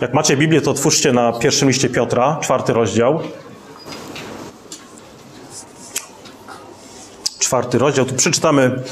Jak 0.00 0.14
macie 0.14 0.36
Biblię, 0.36 0.60
to 0.60 0.70
otwórzcie 0.70 1.12
na 1.12 1.32
pierwszym 1.32 1.68
liście 1.68 1.88
Piotra, 1.88 2.38
czwarty 2.42 2.72
rozdział. 2.72 3.20
Czwarty 7.38 7.78
rozdział. 7.78 8.04
Tu 8.04 8.14
przeczytamy 8.14 8.82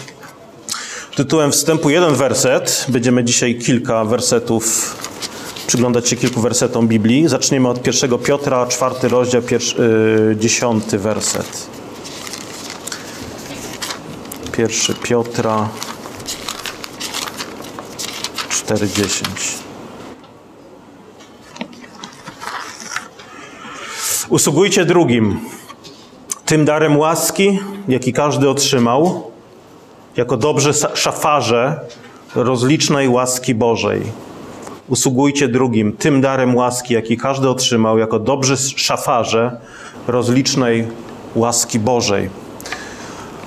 tytułem 1.17 1.53
wstępu 1.53 1.91
jeden 1.91 2.15
werset. 2.15 2.87
Będziemy 2.89 3.25
dzisiaj 3.25 3.59
kilka 3.59 4.05
wersetów, 4.05 4.97
przyglądać 5.67 6.09
się 6.09 6.17
kilku 6.17 6.41
wersetom 6.41 6.89
Biblii. 6.89 7.29
Zaczniemy 7.29 7.69
od 7.69 7.83
pierwszego 7.83 8.19
Piotra, 8.19 8.67
czwarty 8.67 9.09
rozdział, 9.09 9.43
pierwszy, 9.43 9.77
yy, 10.29 10.37
dziesiąty 10.37 10.99
werset. 10.99 11.67
Pierwszy 14.53 14.95
Piotra 14.95 15.69
4:10. 18.51 19.68
Usługujcie 24.31 24.85
drugim 24.85 25.41
tym 26.45 26.65
darem 26.65 26.97
łaski, 26.97 27.59
jaki 27.89 28.13
każdy 28.13 28.51
otrzymał, 28.51 29.31
jako 30.17 30.37
dobrzy 30.37 30.73
szafarze 30.95 31.81
rozlicznej 32.35 33.09
łaski 33.09 33.55
Bożej. 33.55 34.03
Usługujcie 34.89 35.49
drugim 35.49 35.93
tym 35.93 36.21
darem 36.21 36.57
łaski, 36.57 36.95
jaki 36.95 37.17
każdy 37.17 37.49
otrzymał, 37.49 37.99
jako 37.99 38.19
dobrzy 38.19 38.57
szafarze 38.57 39.61
rozlicznej 40.07 40.87
łaski 41.35 41.79
Bożej. 41.79 42.31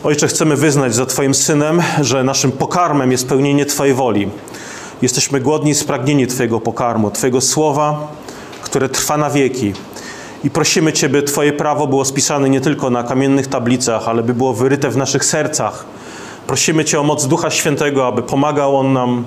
Ojcze, 0.04 0.28
chcemy 0.28 0.56
wyznać 0.56 0.96
za 0.96 1.06
Twoim 1.06 1.34
synem, 1.34 1.82
że 2.02 2.24
naszym 2.24 2.52
pokarmem 2.52 3.12
jest 3.12 3.30
pełnienie 3.30 3.66
Twojej 3.66 3.94
woli. 3.94 4.30
Jesteśmy 5.02 5.42
głodni 5.42 5.72
i 5.72 5.76
spragnieni 5.76 6.28
Twojego 6.28 6.60
pokarmu, 6.60 7.12
Twojego 7.12 7.42
słowa, 7.42 8.08
które 8.62 8.90
trwa 8.90 9.18
na 9.18 9.30
wieki. 9.30 9.74
I 10.44 10.50
prosimy 10.50 10.92
by 11.10 11.24
Twoje 11.24 11.54
prawo 11.54 11.88
było 11.88 12.06
spisane 12.06 12.50
nie 12.50 12.62
tylko 12.62 12.90
na 12.90 13.04
kamiennych 13.04 13.48
tablicach, 13.48 14.08
ale 14.08 14.24
by 14.24 14.34
było 14.34 14.54
wyryte 14.54 14.90
w 14.90 14.98
naszych 14.98 15.26
sercach. 15.26 15.86
Prosimy 16.48 16.86
Cię 16.86 17.00
o 17.00 17.04
moc 17.04 17.28
Ducha 17.28 17.50
Świętego, 17.50 18.08
aby 18.08 18.22
pomagał 18.22 18.78
On 18.78 18.94
nam 18.94 19.26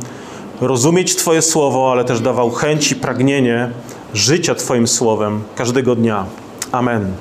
rozumieć 0.61 1.17
Twoje 1.17 1.43
słowo, 1.43 1.93
ale 1.93 2.05
też 2.05 2.21
dawał 2.21 2.51
chęć 2.51 2.93
i 2.93 2.97
pragnienie 2.97 3.71
życia 4.15 4.55
Twoim 4.55 4.87
słowem 4.87 5.43
każdego 5.57 5.95
dnia. 5.95 6.25
Amen. 6.73 7.13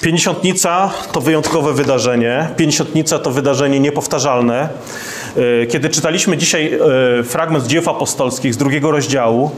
Pięćdziesiątnica 0.00 0.90
to 1.12 1.20
wyjątkowe 1.20 1.72
wydarzenie. 1.72 2.48
Pięćdziesiątnica 2.56 3.18
to 3.18 3.30
wydarzenie 3.30 3.80
niepowtarzalne. 3.80 4.68
Kiedy 5.70 5.88
czytaliśmy 5.88 6.36
dzisiaj 6.36 6.78
fragment 7.24 7.64
z 7.64 7.66
dzieł 7.66 7.82
apostolskich 7.86 8.54
z 8.54 8.56
drugiego 8.56 8.90
rozdziału, 8.90 9.50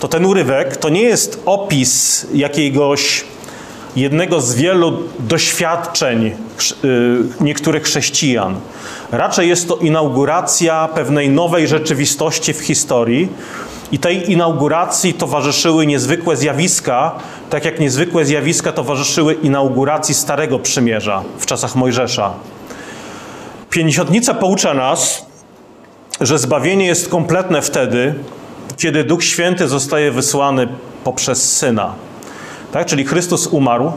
to 0.00 0.08
ten 0.08 0.26
urywek 0.26 0.76
to 0.76 0.88
nie 0.88 1.02
jest 1.02 1.42
opis 1.46 2.26
jakiegoś 2.34 3.24
jednego 3.96 4.40
z 4.40 4.54
wielu 4.54 4.98
doświadczeń 5.18 6.32
niektórych 7.40 7.82
chrześcijan. 7.82 8.56
Raczej 9.12 9.48
jest 9.48 9.68
to 9.68 9.76
inauguracja 9.76 10.88
pewnej 10.94 11.30
nowej 11.30 11.68
rzeczywistości 11.68 12.52
w 12.52 12.60
historii. 12.60 13.28
I 13.92 13.98
tej 13.98 14.32
inauguracji 14.32 15.14
towarzyszyły 15.14 15.86
niezwykłe 15.86 16.36
zjawiska, 16.36 17.14
tak 17.50 17.64
jak 17.64 17.80
niezwykłe 17.80 18.24
zjawiska 18.24 18.72
towarzyszyły 18.72 19.34
inauguracji 19.34 20.14
Starego 20.14 20.58
Przymierza 20.58 21.22
w 21.38 21.46
czasach 21.46 21.76
Mojżesza. 21.76 22.32
Pięćdziesiątnica 23.72 24.34
poucza 24.34 24.74
nas, 24.74 25.26
że 26.20 26.38
zbawienie 26.38 26.86
jest 26.86 27.08
kompletne 27.08 27.62
wtedy, 27.62 28.14
kiedy 28.76 29.04
Duch 29.04 29.24
Święty 29.24 29.68
zostaje 29.68 30.10
wysłany 30.10 30.68
poprzez 31.04 31.56
Syna. 31.56 31.94
Tak? 32.72 32.86
Czyli 32.86 33.04
Chrystus 33.04 33.46
umarł, 33.46 33.92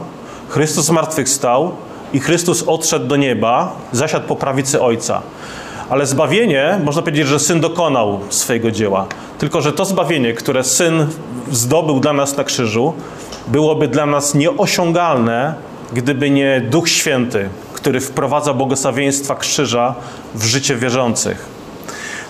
Chrystus 0.48 0.84
zmartwychwstał 0.84 1.72
i 2.12 2.20
Chrystus 2.20 2.64
odszedł 2.66 3.06
do 3.06 3.16
nieba, 3.16 3.76
zasiadł 3.92 4.26
po 4.26 4.36
prawicy 4.36 4.82
Ojca. 4.82 5.22
Ale 5.88 6.06
zbawienie, 6.06 6.80
można 6.84 7.02
powiedzieć, 7.02 7.26
że 7.26 7.38
Syn 7.38 7.60
dokonał 7.60 8.20
swojego 8.28 8.70
dzieła. 8.70 9.06
Tylko, 9.38 9.60
że 9.60 9.72
to 9.72 9.84
zbawienie, 9.84 10.34
które 10.34 10.64
Syn 10.64 11.06
zdobył 11.52 12.00
dla 12.00 12.12
nas 12.12 12.36
na 12.36 12.44
krzyżu, 12.44 12.92
byłoby 13.48 13.88
dla 13.88 14.06
nas 14.06 14.34
nieosiągalne, 14.34 15.54
gdyby 15.92 16.30
nie 16.30 16.60
Duch 16.60 16.88
Święty, 16.88 17.48
który 17.86 18.00
wprowadza 18.00 18.54
błogosławieństwa 18.54 19.34
krzyża 19.34 19.94
w 20.34 20.44
życie 20.44 20.76
wierzących. 20.76 21.46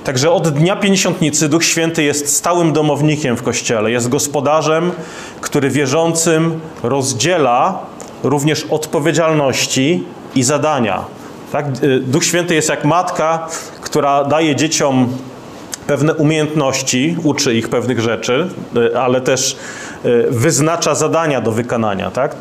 Także 0.04 0.30
od 0.30 0.48
dnia 0.48 0.76
pięćdziesiątnicy 0.76 1.48
Duch 1.48 1.64
Święty 1.64 2.02
jest 2.02 2.36
stałym 2.36 2.72
domownikiem 2.72 3.36
w 3.36 3.42
Kościele, 3.42 3.90
jest 3.90 4.08
gospodarzem, 4.08 4.92
który 5.40 5.70
wierzącym 5.70 6.60
rozdziela 6.82 7.78
również 8.22 8.66
odpowiedzialności 8.70 10.04
i 10.34 10.42
zadania. 10.42 11.04
Tak? 11.52 11.66
Duch 12.00 12.24
Święty 12.24 12.54
jest 12.54 12.68
jak 12.68 12.84
matka, 12.84 13.48
która 13.80 14.24
daje 14.24 14.56
dzieciom 14.56 15.08
pewne 15.86 16.14
umiejętności, 16.14 17.16
uczy 17.22 17.54
ich 17.54 17.68
pewnych 17.68 18.00
rzeczy, 18.00 18.48
ale 18.98 19.20
też 19.20 19.56
wyznacza 20.30 20.94
zadania 20.94 21.40
do 21.40 21.52
wykonania. 21.52 22.10
Tak? 22.10 22.34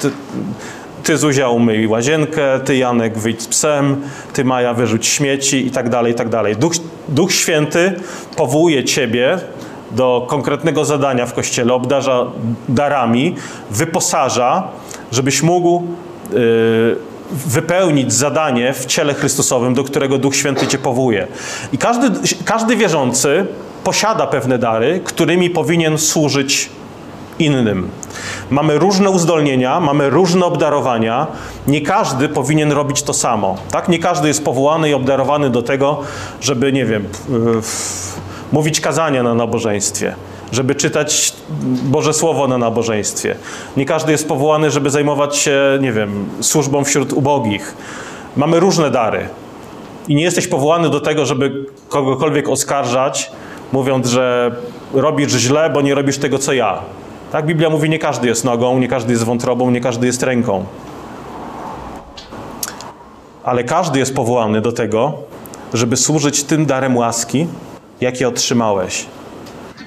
Ty 1.05 1.17
Zuzia 1.17 1.49
umyj 1.49 1.87
łazienkę, 1.87 2.59
ty 2.59 2.77
Janek 2.77 3.17
wyjdź 3.17 3.41
z 3.41 3.47
psem, 3.47 4.01
ty 4.33 4.45
Maja 4.45 4.73
wyrzuć 4.73 5.07
śmieci 5.07 5.67
i 5.67 5.71
tak 5.71 5.89
dalej, 5.89 6.11
i 6.11 6.15
tak 6.15 6.29
dalej. 6.29 6.55
Duch, 6.55 6.73
Duch 7.07 7.33
Święty 7.33 7.93
powołuje 8.37 8.83
ciebie 8.83 9.39
do 9.91 10.25
konkretnego 10.29 10.85
zadania 10.85 11.25
w 11.25 11.33
Kościele, 11.33 11.73
obdarza 11.73 12.25
darami, 12.69 13.35
wyposaża, 13.71 14.67
żebyś 15.11 15.43
mógł 15.43 15.83
yy, 16.33 16.97
wypełnić 17.31 18.13
zadanie 18.13 18.73
w 18.73 18.85
ciele 18.85 19.13
Chrystusowym, 19.13 19.73
do 19.73 19.83
którego 19.83 20.17
Duch 20.17 20.35
Święty 20.35 20.67
cię 20.67 20.77
powołuje. 20.77 21.27
I 21.73 21.77
każdy, 21.77 22.11
każdy 22.45 22.75
wierzący 22.75 23.45
posiada 23.83 24.27
pewne 24.27 24.57
dary, 24.57 25.01
którymi 25.03 25.49
powinien 25.49 25.97
służyć 25.97 26.69
innym. 27.39 27.89
Mamy 28.49 28.79
różne 28.79 29.09
uzdolnienia, 29.09 29.79
mamy 29.79 30.09
różne 30.09 30.45
obdarowania. 30.45 31.27
Nie 31.67 31.81
każdy 31.81 32.29
powinien 32.29 32.71
robić 32.71 33.03
to 33.03 33.13
samo. 33.13 33.57
Tak? 33.71 33.89
Nie 33.89 33.99
każdy 33.99 34.27
jest 34.27 34.45
powołany 34.45 34.89
i 34.89 34.93
obdarowany 34.93 35.49
do 35.49 35.61
tego, 35.61 35.99
żeby, 36.41 36.73
nie 36.73 36.85
wiem, 36.85 37.07
mówić 38.51 38.81
kazania 38.81 39.23
na 39.23 39.33
nabożeństwie, 39.33 40.15
żeby 40.51 40.75
czytać 40.75 41.33
Boże 41.83 42.13
Słowo 42.13 42.47
na 42.47 42.57
nabożeństwie. 42.57 43.35
Nie 43.77 43.85
każdy 43.85 44.11
jest 44.11 44.27
powołany, 44.27 44.71
żeby 44.71 44.89
zajmować 44.89 45.37
się, 45.37 45.61
nie 45.81 45.91
wiem, 45.91 46.29
służbą 46.41 46.83
wśród 46.83 47.13
ubogich. 47.13 47.75
Mamy 48.37 48.59
różne 48.59 48.91
dary. 48.91 49.29
I 50.07 50.15
nie 50.15 50.23
jesteś 50.23 50.47
powołany 50.47 50.89
do 50.89 50.99
tego, 50.99 51.25
żeby 51.25 51.65
kogokolwiek 51.89 52.49
oskarżać, 52.49 53.31
mówiąc, 53.71 54.07
że 54.07 54.55
robisz 54.93 55.31
źle, 55.31 55.69
bo 55.69 55.81
nie 55.81 55.95
robisz 55.95 56.17
tego, 56.17 56.39
co 56.39 56.53
ja. 56.53 56.79
Tak, 57.31 57.45
Biblia 57.45 57.69
mówi, 57.69 57.89
nie 57.89 57.99
każdy 57.99 58.27
jest 58.27 58.43
nogą, 58.43 58.79
nie 58.79 58.87
każdy 58.87 59.11
jest 59.11 59.23
wątrobą, 59.23 59.71
nie 59.71 59.81
każdy 59.81 60.07
jest 60.07 60.23
ręką. 60.23 60.65
Ale 63.43 63.63
każdy 63.63 63.99
jest 63.99 64.15
powołany 64.15 64.61
do 64.61 64.71
tego, 64.71 65.13
żeby 65.73 65.97
służyć 65.97 66.43
tym 66.43 66.65
darem 66.65 66.97
łaski, 66.97 67.47
jaki 68.01 68.25
otrzymałeś. 68.25 69.05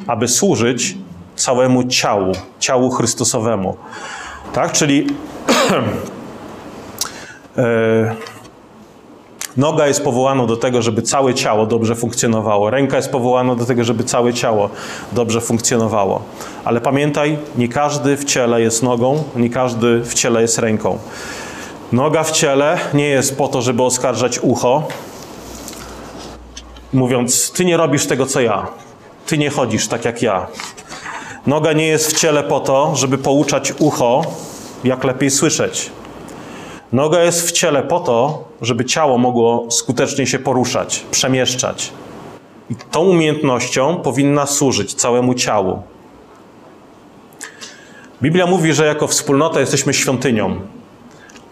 Aby 0.07 0.29
służyć 0.29 0.97
całemu 1.37 1.85
ciału, 1.85 2.33
ciału 2.59 2.91
Chrystusowemu. 2.91 3.77
Tak, 4.53 4.73
czyli 4.73 5.07
e, 7.59 8.15
Noga 9.59 9.87
jest 9.87 10.05
powołana 10.05 10.47
do 10.47 10.57
tego, 10.57 10.83
żeby 10.83 11.03
całe 11.03 11.35
ciało 11.35 11.67
dobrze 11.67 11.95
funkcjonowało. 11.97 12.71
Ręka 12.71 12.97
jest 12.97 13.11
powołana 13.11 13.55
do 13.55 13.65
tego, 13.65 13.85
żeby 13.85 14.05
całe 14.05 14.35
ciało 14.35 14.71
dobrze 15.13 15.41
funkcjonowało. 15.41 16.23
Ale 16.65 16.81
pamiętaj, 16.81 17.39
nie 17.57 17.69
każdy 17.69 18.17
w 18.17 18.25
ciele 18.25 18.61
jest 18.61 18.83
nogą, 18.83 19.25
nie 19.37 19.51
każdy 19.51 20.03
w 20.05 20.15
ciele 20.15 20.43
jest 20.43 20.59
ręką. 20.59 20.99
Noga 21.93 22.23
w 22.23 22.31
ciele 22.31 22.79
nie 22.95 23.09
jest 23.09 23.39
po 23.39 23.49
to, 23.49 23.63
żeby 23.63 23.83
oskarżać 23.83 24.39
ucho, 24.39 24.83
mówiąc: 26.93 27.53
Ty 27.53 27.65
nie 27.65 27.77
robisz 27.77 28.07
tego, 28.07 28.27
co 28.27 28.41
ja. 28.41 28.67
Ty 29.27 29.39
nie 29.39 29.51
chodzisz 29.51 29.89
tak 29.89 30.05
jak 30.05 30.23
ja. 30.23 30.47
Noga 31.47 31.73
nie 31.73 31.87
jest 31.87 32.17
w 32.17 32.21
ciele 32.21 32.43
po 32.43 32.61
to, 32.61 32.97
żeby 32.97 33.19
pouczać 33.19 33.73
ucho, 33.79 34.23
jak 34.85 35.05
lepiej 35.05 35.31
słyszeć. 35.31 35.91
Noga 36.93 37.23
jest 37.23 37.49
w 37.49 37.53
ciele 37.53 37.83
po 37.83 38.01
to, 38.01 38.45
żeby 38.63 38.85
ciało 38.85 39.19
mogło 39.19 39.71
skutecznie 39.71 40.27
się 40.27 40.39
poruszać, 40.39 41.05
przemieszczać. 41.11 41.93
I 42.71 42.75
tą 42.91 43.01
umiejętnością 43.01 43.97
powinna 43.97 44.47
służyć 44.47 44.95
całemu 44.95 45.35
ciału. 45.35 45.83
Biblia 48.23 48.47
mówi, 48.47 48.73
że 48.73 48.87
jako 48.87 49.07
wspólnota 49.07 49.61
jesteśmy 49.61 49.95
świątynią, 49.95 50.61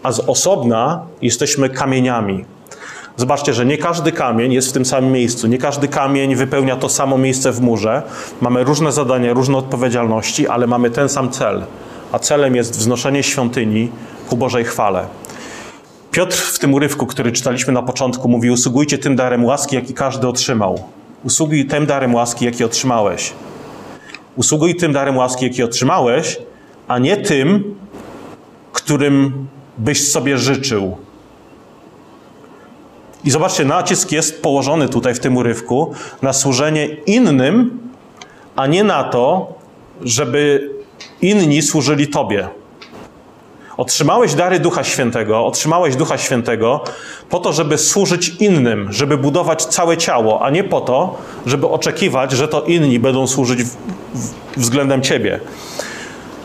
a 0.03 0.11
z 0.11 0.19
osobna 0.19 1.05
jesteśmy 1.21 1.69
kamieniami. 1.69 2.45
Zobaczcie, 3.17 3.53
że 3.53 3.65
nie 3.65 3.77
każdy 3.77 4.11
kamień 4.11 4.53
jest 4.53 4.69
w 4.69 4.71
tym 4.71 4.85
samym 4.85 5.11
miejscu, 5.11 5.47
nie 5.47 5.57
każdy 5.57 5.87
kamień 5.87 6.35
wypełnia 6.35 6.75
to 6.75 6.89
samo 6.89 7.17
miejsce 7.17 7.51
w 7.51 7.61
murze. 7.61 8.03
Mamy 8.41 8.63
różne 8.63 8.91
zadania, 8.91 9.33
różne 9.33 9.57
odpowiedzialności, 9.57 10.47
ale 10.47 10.67
mamy 10.67 10.89
ten 10.89 11.09
sam 11.09 11.29
cel. 11.29 11.63
A 12.11 12.19
celem 12.19 12.55
jest 12.55 12.77
wznoszenie 12.77 13.23
świątyni 13.23 13.89
ku 14.29 14.37
Bożej 14.37 14.65
chwale. 14.65 15.07
Piotr 16.17 16.37
w 16.37 16.59
tym 16.59 16.73
urywku, 16.73 17.05
który 17.05 17.31
czytaliśmy 17.31 17.73
na 17.73 17.81
początku, 17.81 18.29
mówi: 18.29 18.51
Usługujcie 18.51 18.97
tym 18.97 19.15
darem 19.15 19.45
łaski, 19.45 19.75
jaki 19.75 19.93
każdy 19.93 20.27
otrzymał. 20.27 20.83
Usługuj 21.23 21.65
tym 21.65 21.85
darem 21.85 22.15
łaski, 22.15 22.45
jaki 22.45 22.63
otrzymałeś. 22.63 23.33
Usługuj 24.35 24.75
tym 24.75 24.93
darem 24.93 25.17
łaski, 25.17 25.45
jaki 25.45 25.63
otrzymałeś, 25.63 26.37
a 26.87 26.99
nie 26.99 27.17
tym, 27.17 27.75
którym 28.73 29.47
byś 29.77 30.07
sobie 30.07 30.37
życzył. 30.37 30.97
I 33.23 33.31
zobaczcie, 33.31 33.65
nacisk 33.65 34.11
jest 34.11 34.41
położony 34.41 34.89
tutaj 34.89 35.13
w 35.13 35.19
tym 35.19 35.37
urywku 35.37 35.93
na 36.21 36.33
służenie 36.33 36.85
innym, 36.85 37.79
a 38.55 38.67
nie 38.67 38.83
na 38.83 39.03
to, 39.03 39.53
żeby 40.01 40.69
inni 41.21 41.61
służyli 41.61 42.07
Tobie. 42.07 42.47
Otrzymałeś 43.77 44.33
dary 44.33 44.59
Ducha 44.59 44.83
Świętego, 44.83 45.45
otrzymałeś 45.45 45.95
Ducha 45.95 46.17
Świętego 46.17 46.83
po 47.29 47.39
to, 47.39 47.53
żeby 47.53 47.77
służyć 47.77 48.29
innym, 48.29 48.93
żeby 48.93 49.17
budować 49.17 49.65
całe 49.65 49.97
ciało, 49.97 50.41
a 50.41 50.49
nie 50.49 50.63
po 50.63 50.81
to, 50.81 51.17
żeby 51.45 51.67
oczekiwać, 51.67 52.31
że 52.31 52.47
to 52.47 52.61
inni 52.61 52.99
będą 52.99 53.27
służyć 53.27 53.63
w, 53.63 53.75
w, 54.13 54.33
względem 54.57 55.01
Ciebie. 55.01 55.39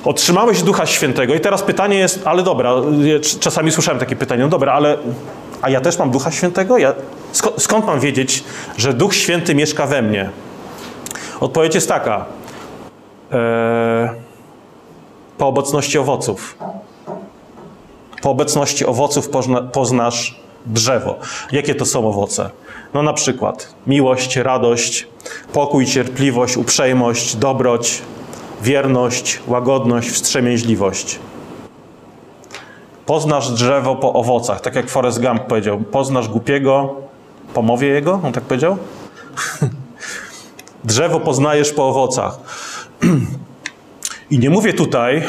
Otrzymałeś 0.05 0.63
Ducha 0.63 0.87
Świętego 0.87 1.35
i 1.35 1.41
teraz 1.41 1.63
pytanie 1.63 1.97
jest, 1.97 2.21
ale 2.25 2.43
dobra, 2.43 2.75
czasami 3.41 3.71
słyszałem 3.71 4.01
takie 4.01 4.17
pytanie, 4.17 4.43
no 4.43 4.49
dobra, 4.49 4.73
ale 4.73 4.97
a 5.63 5.71
ja 5.71 5.81
też 5.81 5.99
mam 5.99 6.11
Ducha 6.11 6.31
Świętego? 6.31 6.79
Ja, 6.79 6.95
skąd, 7.33 7.63
skąd 7.63 7.87
mam 7.87 8.01
wiedzieć, 8.01 8.45
że 8.77 8.95
Duch 8.95 9.15
Święty 9.15 9.55
mieszka 9.55 9.87
we 9.87 10.03
mnie? 10.03 10.31
Odpowiedź 11.41 11.75
jest 11.75 11.89
taka. 11.89 12.25
E, 13.33 14.15
po 15.39 15.47
obecności 15.47 15.99
owoców. 15.99 16.57
Po 18.23 18.31
obecności 18.31 18.87
owoców 18.87 19.29
pozna, 19.29 19.63
poznasz 19.63 20.41
drzewo. 20.67 21.19
Jakie 21.53 21.75
to 21.75 21.87
są 21.87 22.09
owoce? 22.09 22.51
No 22.95 23.03
na 23.03 23.13
przykład 23.13 23.75
miłość, 23.87 24.37
radość, 24.37 25.07
pokój, 25.53 25.87
cierpliwość, 25.87 26.57
uprzejmość, 26.57 27.37
dobroć, 27.37 28.03
wierność, 28.63 29.41
łagodność, 29.47 30.11
wstrzemięźliwość. 30.11 31.19
Poznasz 33.07 33.51
drzewo 33.51 33.97
po 33.97 34.13
owocach, 34.13 34.61
tak 34.61 34.75
jak 34.75 34.91
Forrest 34.91 35.21
Gump 35.21 35.43
powiedział. 35.43 35.79
Poznasz 35.79 36.29
głupiego 36.29 36.95
po 37.55 37.63
mowie 37.63 37.89
jego, 37.89 38.21
on 38.25 38.33
tak 38.33 38.45
powiedział? 38.45 38.77
drzewo 40.85 41.21
poznajesz 41.21 41.73
po 41.73 41.89
owocach. 41.89 42.39
I 44.31 44.39
nie 44.39 44.51
mówię 44.51 44.73
tutaj 44.73 45.23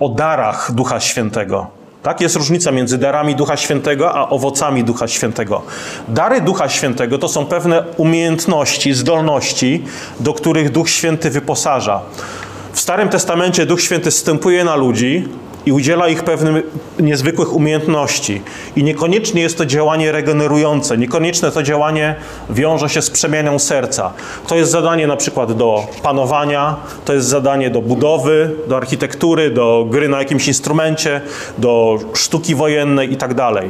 o 0.00 0.08
darach 0.08 0.72
Ducha 0.72 1.00
Świętego. 1.00 1.81
Tak 2.02 2.20
jest 2.20 2.36
różnica 2.36 2.70
między 2.70 2.98
darami 2.98 3.34
Ducha 3.34 3.56
Świętego 3.56 4.14
a 4.14 4.28
owocami 4.28 4.84
Ducha 4.84 5.08
Świętego. 5.08 5.62
Dary 6.08 6.40
Ducha 6.40 6.68
Świętego 6.68 7.18
to 7.18 7.28
są 7.28 7.46
pewne 7.46 7.84
umiejętności, 7.96 8.94
zdolności, 8.94 9.84
do 10.20 10.34
których 10.34 10.70
Duch 10.70 10.90
Święty 10.90 11.30
wyposaża. 11.30 12.00
W 12.72 12.80
Starym 12.80 13.08
Testamencie 13.08 13.66
Duch 13.66 13.80
Święty 13.80 14.10
stępuje 14.10 14.64
na 14.64 14.76
ludzi, 14.76 15.28
i 15.66 15.72
udziela 15.72 16.08
ich 16.08 16.24
pewnych 16.24 16.64
niezwykłych 16.98 17.52
umiejętności. 17.52 18.42
I 18.76 18.84
niekoniecznie 18.84 19.42
jest 19.42 19.58
to 19.58 19.66
działanie 19.66 20.12
regenerujące, 20.12 20.98
niekoniecznie 20.98 21.50
to 21.50 21.62
działanie 21.62 22.14
wiąże 22.50 22.88
się 22.88 23.02
z 23.02 23.10
przemianą 23.10 23.58
serca. 23.58 24.12
To 24.46 24.56
jest 24.56 24.70
zadanie 24.70 25.06
na 25.06 25.16
przykład 25.16 25.52
do 25.52 25.86
panowania, 26.02 26.76
to 27.04 27.12
jest 27.12 27.26
zadanie 27.26 27.70
do 27.70 27.82
budowy, 27.82 28.54
do 28.66 28.76
architektury, 28.76 29.50
do 29.50 29.86
gry 29.90 30.08
na 30.08 30.18
jakimś 30.18 30.48
instrumencie, 30.48 31.20
do 31.58 31.98
sztuki 32.14 32.54
wojennej 32.54 33.10
itd. 33.10 33.34
Tak 33.34 33.64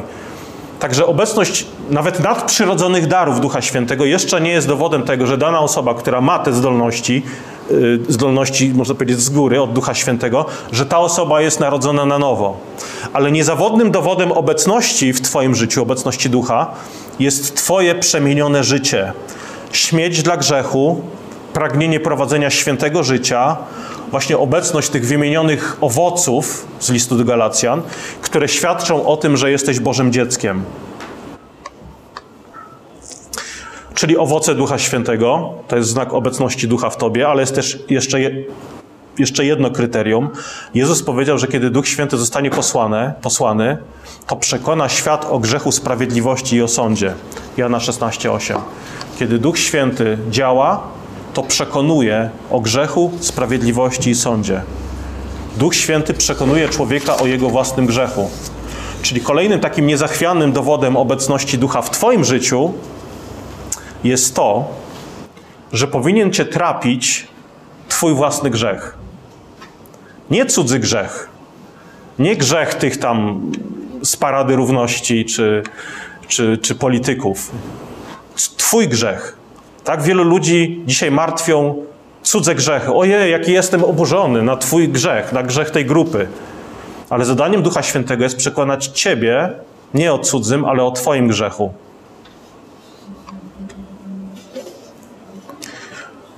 Także 0.83 1.07
obecność 1.07 1.67
nawet 1.91 2.21
nadprzyrodzonych 2.21 3.07
darów 3.07 3.41
Ducha 3.41 3.63
Świętego 3.63 4.05
jeszcze 4.05 4.41
nie 4.41 4.51
jest 4.51 4.69
dowodem 4.69 5.03
tego, 5.03 5.27
że 5.27 5.39
dana 5.39 5.61
osoba, 5.61 5.95
która 5.95 6.21
ma 6.21 6.39
te 6.39 6.53
zdolności, 6.53 7.23
zdolności, 8.09 8.73
można 8.75 8.95
powiedzieć, 8.95 9.21
z 9.21 9.29
góry, 9.29 9.63
od 9.63 9.73
Ducha 9.73 9.95
Świętego, 9.95 10.47
że 10.73 10.87
ta 10.87 10.99
osoba 10.99 11.41
jest 11.41 11.61
narodzona 11.61 12.07
na 12.07 12.19
nowo. 12.19 12.57
Ale 13.13 13.33
niezawodnym 13.33 13.91
dowodem 13.91 14.33
obecności 14.33 15.13
w 15.13 15.21
Twoim 15.21 15.55
życiu, 15.55 15.83
obecności 15.83 16.31
Ducha, 16.31 16.71
jest 17.19 17.57
Twoje 17.57 17.95
przemienione 17.95 18.65
życie. 18.65 19.13
Śmieć 19.73 20.23
dla 20.23 20.37
grzechu, 20.37 21.01
pragnienie 21.53 22.01
prowadzenia 22.01 22.51
świętego 22.51 23.03
życia, 23.03 23.57
właśnie 24.11 24.39
obecność 24.39 24.89
tych 24.89 25.07
wymienionych 25.07 25.77
owoców 25.81 26.67
z 26.81 26.91
listu 26.91 27.19
do 27.19 27.25
Galacjan, 27.25 27.83
które 28.23 28.49
świadczą 28.49 29.07
o 29.07 29.17
tym, 29.17 29.37
że 29.37 29.51
jesteś 29.51 29.81
Bożym 29.81 30.13
dzieckiem. 30.13 30.65
Czyli 34.03 34.19
owoce 34.19 34.55
Ducha 34.55 34.79
Świętego, 34.79 35.51
to 35.69 35.77
jest 35.77 35.89
znak 35.89 36.15
obecności 36.15 36.69
Ducha 36.69 36.91
w 36.91 36.97
tobie, 36.97 37.29
ale 37.29 37.43
jest 37.43 37.55
też 37.55 37.79
jeszcze, 37.89 38.19
jeszcze 39.19 39.45
jedno 39.45 39.71
kryterium. 39.71 40.29
Jezus 40.75 41.03
powiedział, 41.03 41.39
że 41.39 41.47
kiedy 41.47 41.71
Duch 41.71 41.89
Święty 41.89 42.19
zostanie 42.19 42.51
posłany, 42.51 43.13
posłany, 43.23 43.79
to 44.27 44.37
przekona 44.37 44.89
świat 44.89 45.27
o 45.31 45.39
grzechu, 45.39 45.73
sprawiedliwości 45.73 46.57
i 46.57 46.63
o 46.63 46.69
sądzie. 46.69 47.15
Jana 47.57 47.79
16:8. 47.79 48.59
Kiedy 49.19 49.39
Duch 49.39 49.59
Święty 49.59 50.19
działa, 50.31 50.81
to 51.35 51.43
przekonuje 51.43 52.31
o 52.51 52.61
grzechu, 52.61 53.13
sprawiedliwości 53.21 54.11
i 54.11 54.15
sądzie. 54.15 54.63
Duch 55.57 55.75
Święty 55.75 56.15
przekonuje 56.15 56.69
człowieka 56.69 57.17
o 57.17 57.27
jego 57.27 57.51
własnym 57.51 57.87
grzechu. 57.87 58.31
Czyli 59.03 59.21
kolejnym 59.21 59.61
takim 59.61 59.87
niezachwianym 59.87 60.53
dowodem 60.53 60.97
obecności 60.97 61.59
ducha 61.59 61.83
w 61.83 61.91
Twoim 61.91 62.25
życiu 62.25 62.73
jest 64.05 64.35
to, 64.35 64.69
że 65.73 65.87
powinien 65.87 66.33
cię 66.33 66.45
trapić 66.45 67.27
twój 67.89 68.15
własny 68.15 68.51
grzech. 68.51 68.97
Nie 70.31 70.47
cudzy 70.47 70.79
grzech. 70.79 71.29
Nie 72.19 72.37
grzech 72.37 72.75
tych 72.75 72.97
tam 72.97 73.41
z 74.03 74.17
parady 74.17 74.57
równości 74.57 75.25
czy, 75.25 75.63
czy, 76.29 76.59
czy 76.59 76.75
polityków. 76.75 77.51
Twój 78.57 78.89
grzech. 78.89 79.37
Tak 79.85 80.03
wielu 80.03 80.25
ludzi 80.25 80.83
dzisiaj 80.87 81.11
martwią 81.11 81.85
cudze 82.23 82.55
grzechy. 82.55 82.93
Ojej, 82.93 83.33
jaki 83.33 83.53
jestem 83.53 83.85
oburzony 83.85 84.43
na 84.43 84.57
Twój 84.57 84.89
grzech, 84.89 85.33
na 85.33 85.43
grzech 85.43 85.71
tej 85.71 85.87
grupy. 85.87 86.29
Ale 87.11 87.25
zadaniem 87.25 87.63
Ducha 87.63 87.83
Świętego 87.83 88.25
jest 88.25 88.37
przekonać 88.37 88.87
Ciebie 88.87 89.51
nie 89.95 90.13
o 90.13 90.19
cudzym, 90.19 90.65
ale 90.65 90.85
o 90.85 90.91
Twoim 90.91 91.29
grzechu. 91.29 91.73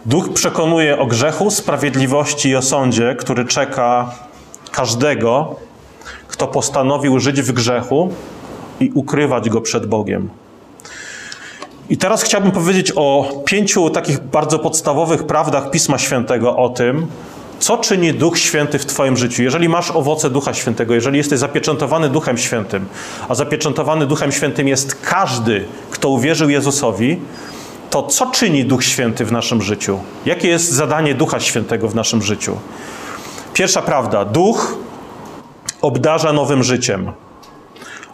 Duch 0.06 0.32
przekonuje 0.32 0.98
o 0.98 1.06
grzechu, 1.06 1.50
sprawiedliwości 1.50 2.48
i 2.48 2.56
o 2.56 2.62
sądzie, 2.62 3.16
który 3.18 3.44
czeka 3.44 4.10
każdego, 4.72 5.56
kto 6.28 6.46
postanowił 6.46 7.20
żyć 7.20 7.42
w 7.42 7.52
grzechu 7.52 8.12
i 8.80 8.90
ukrywać 8.94 9.50
go 9.50 9.60
przed 9.60 9.86
Bogiem. 9.86 10.28
I 11.90 11.96
teraz 11.96 12.22
chciałbym 12.22 12.50
powiedzieć 12.50 12.92
o 12.96 13.30
pięciu 13.44 13.90
takich 13.90 14.20
bardzo 14.20 14.58
podstawowych 14.58 15.26
prawdach 15.26 15.70
Pisma 15.70 15.98
Świętego 15.98 16.56
o 16.56 16.68
tym, 16.68 17.06
co 17.58 17.76
czyni 17.76 18.14
Duch 18.14 18.38
Święty 18.38 18.78
w 18.78 18.86
Twoim 18.86 19.16
życiu. 19.16 19.42
Jeżeli 19.42 19.68
masz 19.68 19.90
owoce 19.90 20.30
Ducha 20.30 20.54
Świętego, 20.54 20.94
jeżeli 20.94 21.18
jesteś 21.18 21.38
zapieczętowany 21.38 22.08
Duchem 22.08 22.38
Świętym, 22.38 22.86
a 23.28 23.34
zapieczętowany 23.34 24.06
Duchem 24.06 24.32
Świętym 24.32 24.68
jest 24.68 25.00
każdy, 25.02 25.64
kto 25.90 26.08
uwierzył 26.08 26.50
Jezusowi, 26.50 27.20
to 27.94 28.02
co 28.02 28.26
czyni 28.26 28.64
Duch 28.64 28.84
Święty 28.84 29.24
w 29.24 29.32
naszym 29.32 29.62
życiu? 29.62 29.98
Jakie 30.26 30.48
jest 30.48 30.72
zadanie 30.72 31.14
Ducha 31.14 31.40
Świętego 31.40 31.88
w 31.88 31.94
naszym 31.94 32.22
życiu? 32.22 32.56
Pierwsza 33.52 33.82
prawda. 33.82 34.24
Duch 34.24 34.76
obdarza 35.82 36.32
nowym 36.32 36.62
życiem. 36.62 37.12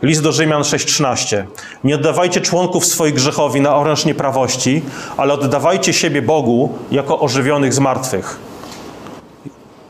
List 0.03 0.23
do 0.23 0.33
Rzymian 0.33 0.63
6:13. 0.63 1.45
Nie 1.85 1.95
oddawajcie 1.95 2.41
członków 2.41 2.87
swoich 2.87 3.15
grzechowi 3.15 3.61
na 3.61 3.77
oręż 3.77 4.05
nieprawości, 4.05 4.83
ale 5.17 5.35
oddawajcie 5.35 5.93
siebie 5.93 6.23
Bogu 6.23 6.79
jako 6.91 7.21
ożywionych 7.21 7.75
z 7.75 7.79
martwych. 7.79 8.39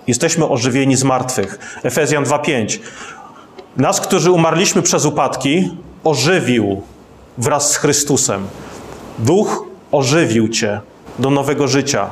Jesteśmy 0.06 0.48
ożywieni 0.48 0.96
z 0.96 1.04
martwych. 1.04 1.78
Efezjan 1.82 2.24
2:5. 2.24 2.80
Nas, 3.76 4.00
którzy 4.00 4.30
umarliśmy 4.30 4.82
przez 4.82 5.04
upadki, 5.04 5.70
ożywił 6.04 6.82
wraz 7.38 7.70
z 7.70 7.76
Chrystusem. 7.76 8.46
Duch 9.18 9.69
ożywił 9.92 10.48
cię 10.48 10.80
do 11.18 11.30
nowego 11.30 11.68
życia. 11.68 12.10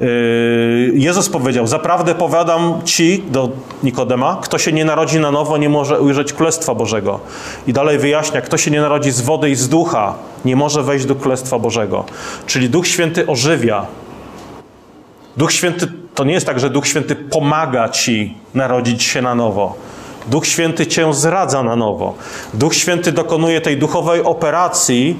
Yy, 0.00 0.92
Jezus 0.94 1.28
powiedział: 1.28 1.66
Zaprawdę 1.66 2.14
powiadam 2.14 2.80
ci 2.84 3.22
do 3.30 3.50
Nikodema, 3.82 4.38
kto 4.42 4.58
się 4.58 4.72
nie 4.72 4.84
narodzi 4.84 5.20
na 5.20 5.30
nowo, 5.30 5.56
nie 5.56 5.68
może 5.68 6.00
ujrzeć 6.00 6.32
Królestwa 6.32 6.74
Bożego. 6.74 7.20
I 7.66 7.72
dalej 7.72 7.98
wyjaśnia: 7.98 8.40
kto 8.40 8.56
się 8.56 8.70
nie 8.70 8.80
narodzi 8.80 9.10
z 9.10 9.20
wody 9.20 9.50
i 9.50 9.54
z 9.54 9.68
ducha, 9.68 10.14
nie 10.44 10.56
może 10.56 10.82
wejść 10.82 11.04
do 11.04 11.14
Królestwa 11.14 11.58
Bożego. 11.58 12.04
Czyli 12.46 12.70
Duch 12.70 12.86
Święty 12.86 13.26
ożywia. 13.26 13.86
Duch 15.36 15.52
Święty 15.52 15.88
to 16.14 16.24
nie 16.24 16.32
jest 16.32 16.46
tak, 16.46 16.60
że 16.60 16.70
Duch 16.70 16.86
Święty 16.86 17.16
pomaga 17.16 17.88
ci 17.88 18.34
narodzić 18.54 19.02
się 19.02 19.22
na 19.22 19.34
nowo. 19.34 19.74
Duch 20.26 20.46
Święty 20.46 20.86
cię 20.86 21.14
zradza 21.14 21.62
na 21.62 21.76
nowo. 21.76 22.14
Duch 22.54 22.74
Święty 22.74 23.12
dokonuje 23.12 23.60
tej 23.60 23.76
duchowej 23.76 24.22
operacji 24.22 25.16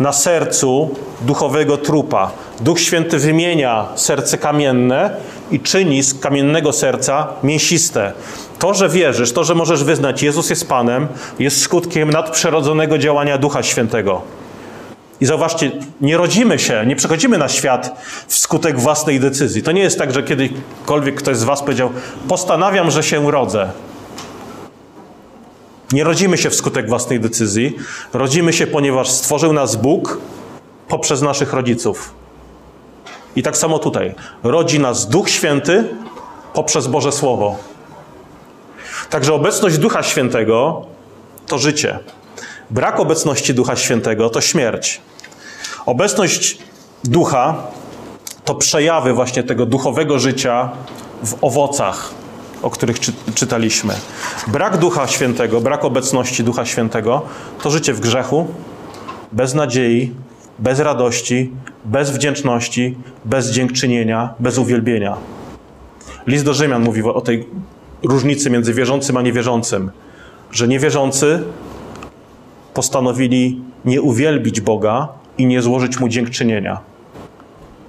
na 0.00 0.12
sercu 0.12 0.90
duchowego 1.20 1.76
trupa. 1.76 2.30
Duch 2.60 2.80
Święty 2.80 3.18
wymienia 3.18 3.86
serce 3.94 4.38
kamienne 4.38 5.16
i 5.50 5.60
czyni 5.60 6.02
z 6.02 6.14
kamiennego 6.14 6.72
serca 6.72 7.26
mięsiste. 7.42 8.12
To, 8.58 8.74
że 8.74 8.88
wierzysz, 8.88 9.32
to, 9.32 9.44
że 9.44 9.54
możesz 9.54 9.84
wyznać 9.84 10.22
Jezus 10.22 10.50
jest 10.50 10.68
Panem, 10.68 11.08
jest 11.38 11.60
skutkiem 11.60 12.10
nadprzyrodzonego 12.10 12.98
działania 12.98 13.38
Ducha 13.38 13.62
Świętego. 13.62 14.22
I 15.20 15.26
zauważcie, 15.26 15.70
nie 16.00 16.16
rodzimy 16.16 16.58
się, 16.58 16.86
nie 16.86 16.96
przychodzimy 16.96 17.38
na 17.38 17.48
świat 17.48 18.02
wskutek 18.28 18.80
własnej 18.80 19.20
decyzji. 19.20 19.62
To 19.62 19.72
nie 19.72 19.82
jest 19.82 19.98
tak, 19.98 20.14
że 20.14 20.22
kiedykolwiek 20.22 21.14
ktoś 21.14 21.36
z 21.36 21.44
Was 21.44 21.62
powiedział: 21.62 21.90
Postanawiam, 22.28 22.90
że 22.90 23.02
się 23.02 23.30
rodzę. 23.30 23.70
Nie 25.92 26.04
rodzimy 26.04 26.38
się 26.38 26.50
wskutek 26.50 26.88
własnej 26.88 27.20
decyzji. 27.20 27.76
Rodzimy 28.12 28.52
się, 28.52 28.66
ponieważ 28.66 29.10
stworzył 29.10 29.52
nas 29.52 29.76
Bóg 29.76 30.18
poprzez 30.88 31.22
naszych 31.22 31.52
rodziców. 31.52 32.14
I 33.36 33.42
tak 33.42 33.56
samo 33.56 33.78
tutaj. 33.78 34.14
Rodzi 34.42 34.80
nas 34.80 35.08
Duch 35.08 35.30
Święty 35.30 35.84
poprzez 36.54 36.86
Boże 36.86 37.12
Słowo. 37.12 37.56
Także 39.10 39.34
obecność 39.34 39.78
Ducha 39.78 40.02
Świętego 40.02 40.86
to 41.46 41.58
życie. 41.58 41.98
Brak 42.70 43.00
obecności 43.00 43.54
Ducha 43.54 43.76
Świętego 43.76 44.30
to 44.30 44.40
śmierć. 44.40 45.00
Obecność 45.86 46.58
Ducha 47.04 47.56
to 48.44 48.54
przejawy 48.54 49.12
właśnie 49.12 49.42
tego 49.42 49.66
duchowego 49.66 50.18
życia 50.18 50.70
w 51.22 51.34
owocach, 51.44 52.10
o 52.62 52.70
których 52.70 53.00
czy, 53.00 53.12
czytaliśmy. 53.34 53.94
Brak 54.46 54.76
Ducha 54.76 55.06
Świętego, 55.06 55.60
brak 55.60 55.84
obecności 55.84 56.44
Ducha 56.44 56.64
Świętego 56.64 57.22
to 57.62 57.70
życie 57.70 57.92
w 57.92 58.00
grzechu, 58.00 58.46
bez 59.32 59.54
nadziei, 59.54 60.14
bez 60.58 60.80
radości, 60.80 61.52
bez 61.84 62.10
wdzięczności, 62.10 62.96
bez 63.24 63.50
dziękczynienia, 63.50 64.34
bez 64.38 64.58
uwielbienia. 64.58 65.16
List 66.26 66.44
do 66.44 66.54
Rzymian 66.54 66.82
mówi 66.82 67.02
o 67.02 67.20
tej 67.20 67.46
różnicy 68.02 68.50
między 68.50 68.74
wierzącym 68.74 69.16
a 69.16 69.22
niewierzącym, 69.22 69.90
że 70.50 70.68
niewierzący 70.68 71.42
postanowili 72.74 73.62
nie 73.84 74.02
uwielbić 74.02 74.60
Boga 74.60 75.08
i 75.38 75.46
nie 75.46 75.62
złożyć 75.62 76.00
Mu 76.00 76.08
dziękczynienia. 76.08 76.80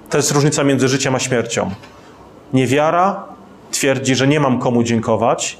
To 0.09 0.17
jest 0.17 0.31
różnica 0.31 0.63
między 0.63 0.87
życiem 0.87 1.15
a 1.15 1.19
śmiercią. 1.19 1.71
Niewiara 2.53 3.23
twierdzi, 3.71 4.15
że 4.15 4.27
nie 4.27 4.39
mam 4.39 4.59
komu 4.59 4.83
dziękować 4.83 5.57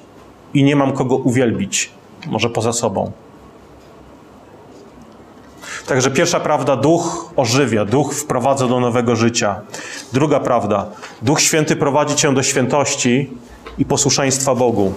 i 0.54 0.64
nie 0.64 0.76
mam 0.76 0.92
kogo 0.92 1.16
uwielbić, 1.16 1.92
może 2.28 2.50
poza 2.50 2.74
sobą. 2.74 3.12
Także 5.88 6.12
pierwsza 6.12 6.40
prawda, 6.40 6.76
duch 6.76 7.32
ożywia, 7.36 7.86
duch 7.86 8.14
wprowadza 8.14 8.68
do 8.68 8.80
nowego 8.80 9.16
życia. 9.16 9.62
Druga 10.14 10.40
prawda, 10.40 10.86
duch 11.22 11.42
święty 11.42 11.76
prowadzi 11.76 12.16
cię 12.16 12.34
do 12.34 12.44
świętości 12.44 13.30
i 13.78 13.86
posłuszeństwa 13.86 14.56
Bogu. 14.56 14.94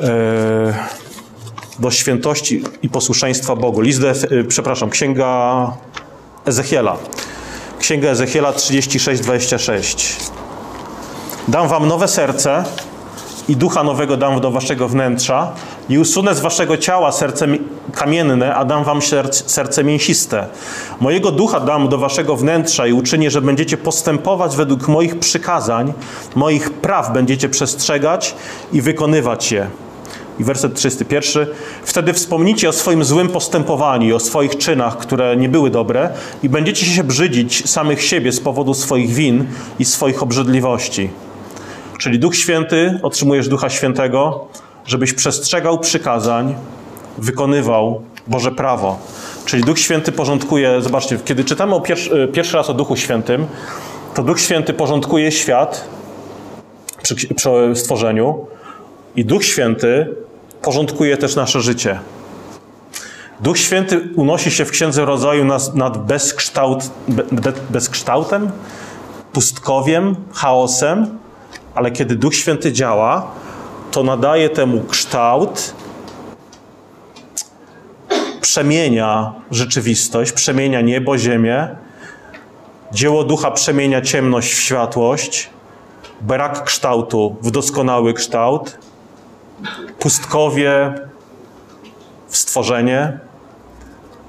Eee, 0.00 0.08
do 1.78 1.90
świętości 1.90 2.62
i 2.82 2.88
posłuszeństwa 2.88 3.56
Bogu. 3.56 3.80
List, 3.80 4.02
e, 4.04 4.44
przepraszam, 4.48 4.90
księga 4.90 5.72
Ezechiela. 6.46 6.96
Księga 7.78 8.08
Ezechiela 8.08 8.52
36-26. 8.52 10.39
Dam 11.50 11.68
wam 11.68 11.88
nowe 11.88 12.08
serce 12.08 12.64
i 13.48 13.56
ducha 13.56 13.82
nowego 13.84 14.16
dam 14.16 14.40
do 14.40 14.50
waszego 14.50 14.88
wnętrza 14.88 15.52
i 15.88 15.98
usunę 15.98 16.34
z 16.34 16.40
waszego 16.40 16.76
ciała 16.76 17.12
serce 17.12 17.46
kamienne, 17.92 18.54
a 18.54 18.64
dam 18.64 18.84
wam 18.84 19.00
serce, 19.46 19.84
mięsiste. 19.84 20.46
Mojego 21.00 21.30
ducha 21.30 21.60
dam 21.60 21.88
do 21.88 21.98
waszego 21.98 22.36
wnętrza 22.36 22.86
i 22.86 22.92
uczynię, 22.92 23.30
że 23.30 23.40
będziecie 23.40 23.76
postępować 23.76 24.56
według 24.56 24.88
moich 24.88 25.18
przykazań, 25.18 25.92
moich 26.34 26.70
praw 26.70 27.12
będziecie 27.12 27.48
przestrzegać 27.48 28.34
i 28.72 28.80
wykonywać 28.80 29.52
je. 29.52 29.66
I 30.38 30.44
werset 30.44 30.74
31. 30.74 31.46
Wtedy 31.84 32.12
wspomnicie 32.12 32.68
o 32.68 32.72
swoim 32.72 33.04
złym 33.04 33.28
postępowaniu, 33.28 34.16
o 34.16 34.20
swoich 34.20 34.56
czynach, 34.56 34.98
które 34.98 35.36
nie 35.36 35.48
były 35.48 35.70
dobre, 35.70 36.10
i 36.42 36.48
będziecie 36.48 36.86
się 36.86 37.04
brzydzić 37.04 37.70
samych 37.70 38.02
siebie 38.02 38.32
z 38.32 38.40
powodu 38.40 38.74
swoich 38.74 39.10
win 39.10 39.46
i 39.78 39.84
swoich 39.84 40.22
obrzydliwości. 40.22 41.10
Czyli 42.00 42.18
Duch 42.18 42.36
Święty, 42.36 42.98
otrzymujesz 43.02 43.48
Ducha 43.48 43.70
Świętego, 43.70 44.46
żebyś 44.86 45.12
przestrzegał 45.12 45.78
przykazań, 45.78 46.54
wykonywał 47.18 48.02
Boże 48.26 48.52
prawo. 48.52 48.98
Czyli 49.44 49.64
Duch 49.64 49.78
Święty 49.78 50.12
porządkuje, 50.12 50.82
zobaczcie, 50.82 51.18
kiedy 51.24 51.44
czytamy 51.44 51.74
o 51.74 51.80
pierwszy, 51.80 52.28
pierwszy 52.32 52.56
raz 52.56 52.70
o 52.70 52.74
Duchu 52.74 52.96
Świętym, 52.96 53.46
to 54.14 54.22
Duch 54.22 54.40
Święty 54.40 54.74
porządkuje 54.74 55.32
świat 55.32 55.88
przy, 57.02 57.34
przy 57.34 57.50
stworzeniu 57.74 58.46
i 59.16 59.24
Duch 59.24 59.44
Święty 59.44 60.14
porządkuje 60.62 61.16
też 61.16 61.36
nasze 61.36 61.60
życie. 61.60 61.98
Duch 63.40 63.58
Święty 63.58 64.08
unosi 64.16 64.50
się 64.50 64.64
w 64.64 64.70
Księdze 64.70 65.04
Rodzaju 65.04 65.44
nad, 65.44 65.74
nad 65.74 66.06
bezkształt, 66.06 66.90
be, 67.08 67.52
bezkształtem, 67.70 68.50
pustkowiem, 69.32 70.16
chaosem, 70.32 71.19
ale 71.80 71.90
kiedy 71.90 72.16
Duch 72.16 72.34
Święty 72.34 72.72
działa, 72.72 73.30
to 73.90 74.02
nadaje 74.02 74.48
temu 74.48 74.80
kształt, 74.80 75.74
przemienia 78.40 79.32
rzeczywistość, 79.50 80.32
przemienia 80.32 80.80
niebo, 80.80 81.18
ziemię. 81.18 81.68
Dzieło 82.92 83.24
ducha 83.24 83.50
przemienia 83.50 84.00
ciemność 84.00 84.52
w 84.52 84.60
światłość, 84.60 85.50
brak 86.20 86.64
kształtu 86.64 87.36
w 87.42 87.50
doskonały 87.50 88.14
kształt, 88.14 88.78
pustkowie 89.98 90.94
w 92.28 92.36
stworzenie. 92.36 93.18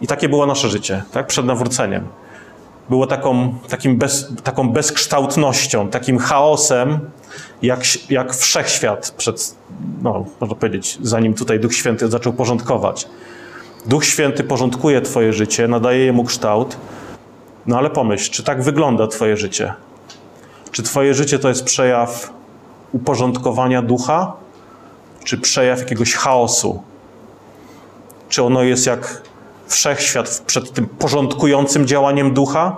I 0.01 0.07
takie 0.07 0.29
było 0.29 0.45
nasze 0.45 0.69
życie, 0.69 1.03
tak? 1.11 1.27
Przed 1.27 1.45
nawróceniem. 1.45 2.07
Było 2.89 3.07
taką, 3.07 3.53
takim 3.69 3.97
bez, 3.97 4.33
taką 4.43 4.69
bezkształtnością, 4.69 5.89
takim 5.89 6.17
chaosem, 6.17 6.99
jak, 7.61 7.81
jak 8.09 8.35
wszechświat 8.35 9.13
przed, 9.17 9.55
no, 10.01 10.25
można 10.39 10.55
powiedzieć, 10.55 10.97
zanim 11.01 11.33
tutaj 11.33 11.59
Duch 11.59 11.75
Święty 11.75 12.07
zaczął 12.07 12.33
porządkować. 12.33 13.07
Duch 13.85 14.05
Święty 14.05 14.43
porządkuje 14.43 15.01
Twoje 15.01 15.33
życie, 15.33 15.67
nadaje 15.67 16.05
jemu 16.05 16.23
kształt. 16.23 16.77
No 17.67 17.77
ale 17.77 17.89
pomyśl, 17.89 18.31
czy 18.31 18.43
tak 18.43 18.63
wygląda 18.63 19.07
Twoje 19.07 19.37
życie? 19.37 19.73
Czy 20.71 20.83
Twoje 20.83 21.13
życie 21.13 21.39
to 21.39 21.49
jest 21.49 21.63
przejaw 21.63 22.33
uporządkowania 22.91 23.81
ducha, 23.81 24.33
czy 25.23 25.37
przejaw 25.37 25.79
jakiegoś 25.79 26.13
chaosu? 26.13 26.83
Czy 28.29 28.43
ono 28.43 28.63
jest 28.63 28.85
jak 28.85 29.21
wszechświat 29.67 30.43
przed 30.45 30.73
tym 30.73 30.85
porządkującym 30.87 31.87
działaniem 31.87 32.33
ducha? 32.33 32.77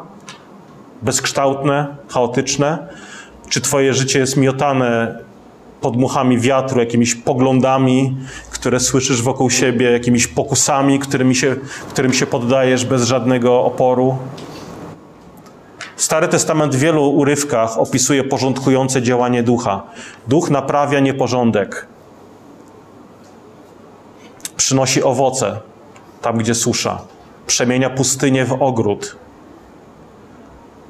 Bezkształtne, 1.01 1.95
chaotyczne? 2.07 2.87
Czy 3.53 3.61
Twoje 3.61 3.93
życie 3.93 4.19
jest 4.19 4.37
miotane 4.37 5.19
podmuchami 5.81 6.39
wiatru, 6.39 6.79
jakimiś 6.79 7.15
poglądami, 7.15 8.17
które 8.51 8.79
słyszysz 8.79 9.21
wokół 9.21 9.49
siebie, 9.49 9.91
jakimiś 9.91 10.27
pokusami, 10.27 10.99
którymi 10.99 11.35
się, 11.35 11.55
którym 11.89 12.13
się 12.13 12.25
poddajesz 12.25 12.85
bez 12.85 13.03
żadnego 13.03 13.65
oporu? 13.65 14.17
Stary 15.95 16.27
Testament 16.27 16.75
w 16.75 16.79
wielu 16.79 17.11
urywkach 17.11 17.77
opisuje 17.77 18.23
porządkujące 18.23 19.01
działanie 19.01 19.43
ducha. 19.43 19.83
Duch 20.27 20.49
naprawia 20.49 20.99
nieporządek. 20.99 21.87
Przynosi 24.57 25.03
owoce 25.03 25.59
tam, 26.21 26.37
gdzie 26.37 26.55
susza. 26.55 27.01
Przemienia 27.47 27.89
pustynię 27.89 28.45
w 28.45 28.61
ogród. 28.61 29.15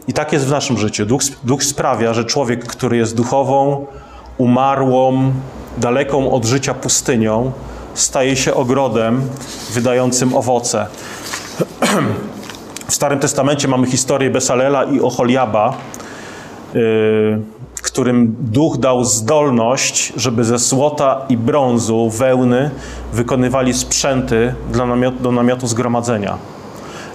I 0.07 0.13
tak 0.13 0.33
jest 0.33 0.45
w 0.45 0.51
naszym 0.51 0.77
życiu. 0.77 1.05
Duch, 1.05 1.22
duch 1.43 1.63
sprawia, 1.63 2.13
że 2.13 2.25
człowiek, 2.25 2.67
który 2.67 2.98
jest 2.98 3.15
duchową, 3.15 3.86
umarłą, 4.38 5.31
daleką 5.77 6.31
od 6.31 6.45
życia 6.45 6.74
pustynią, 6.74 7.51
staje 7.93 8.36
się 8.36 8.53
ogrodem 8.53 9.22
wydającym 9.74 10.36
owoce. 10.36 10.88
W 12.88 12.93
Starym 12.93 13.19
Testamencie 13.19 13.67
mamy 13.67 13.88
historię 13.88 14.29
Besalela 14.29 14.83
i 14.83 15.01
Oholiaba, 15.01 15.74
yy, 16.74 17.41
którym 17.81 18.36
Duch 18.39 18.77
dał 18.77 19.03
zdolność, 19.03 20.13
żeby 20.15 20.43
ze 20.43 20.57
złota 20.57 21.22
i 21.29 21.38
brązu, 21.38 22.10
wełny 22.10 22.72
wykonywali 23.13 23.74
sprzęty 23.74 24.53
dla 24.72 24.86
do 25.22 25.31
namiotu 25.31 25.67
zgromadzenia. 25.67 26.38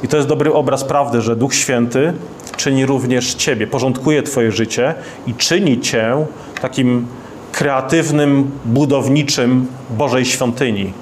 I 0.02 0.08
to 0.08 0.16
jest 0.16 0.28
dobry 0.28 0.52
obraz 0.52 0.84
prawdy, 0.84 1.20
że 1.20 1.36
Duch 1.36 1.54
Święty 1.54 2.12
czyni 2.58 2.86
również 2.86 3.34
Ciebie, 3.34 3.66
porządkuje 3.66 4.22
Twoje 4.22 4.52
życie 4.52 4.94
i 5.26 5.34
czyni 5.34 5.80
Cię 5.80 6.26
takim 6.60 7.06
kreatywnym, 7.52 8.50
budowniczym 8.64 9.66
Bożej 9.90 10.24
świątyni. 10.24 10.92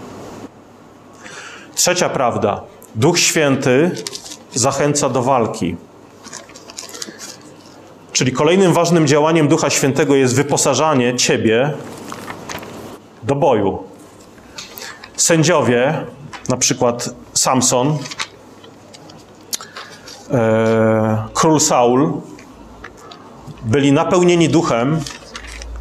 Trzecia 1.74 2.08
prawda. 2.08 2.60
Duch 2.94 3.18
Święty 3.18 3.90
zachęca 4.54 5.08
do 5.08 5.22
walki. 5.22 5.76
Czyli 8.12 8.32
kolejnym 8.32 8.72
ważnym 8.72 9.06
działaniem 9.06 9.48
Ducha 9.48 9.70
Świętego 9.70 10.14
jest 10.14 10.34
wyposażanie 10.34 11.16
Ciebie 11.16 11.72
do 13.22 13.34
boju. 13.34 13.82
Sędziowie, 15.16 16.04
na 16.48 16.56
przykład 16.56 17.14
Samson, 17.32 17.98
król 21.34 21.60
Saul, 21.60 22.20
byli 23.62 23.92
napełnieni 23.92 24.48
duchem, 24.48 25.00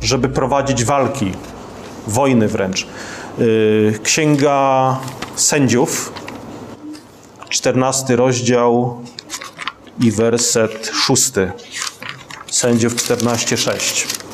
żeby 0.01 0.29
prowadzić 0.29 0.83
walki, 0.83 1.31
wojny 2.07 2.47
wręcz. 2.47 2.83
E, 2.85 3.99
Księga 3.99 4.97
Sędziów, 5.35 6.13
14 7.49 8.15
rozdział 8.15 9.01
i 9.99 10.11
werset 10.11 10.91
6. 10.93 11.31
Sędziów 12.51 12.95
14:6. 12.95 14.24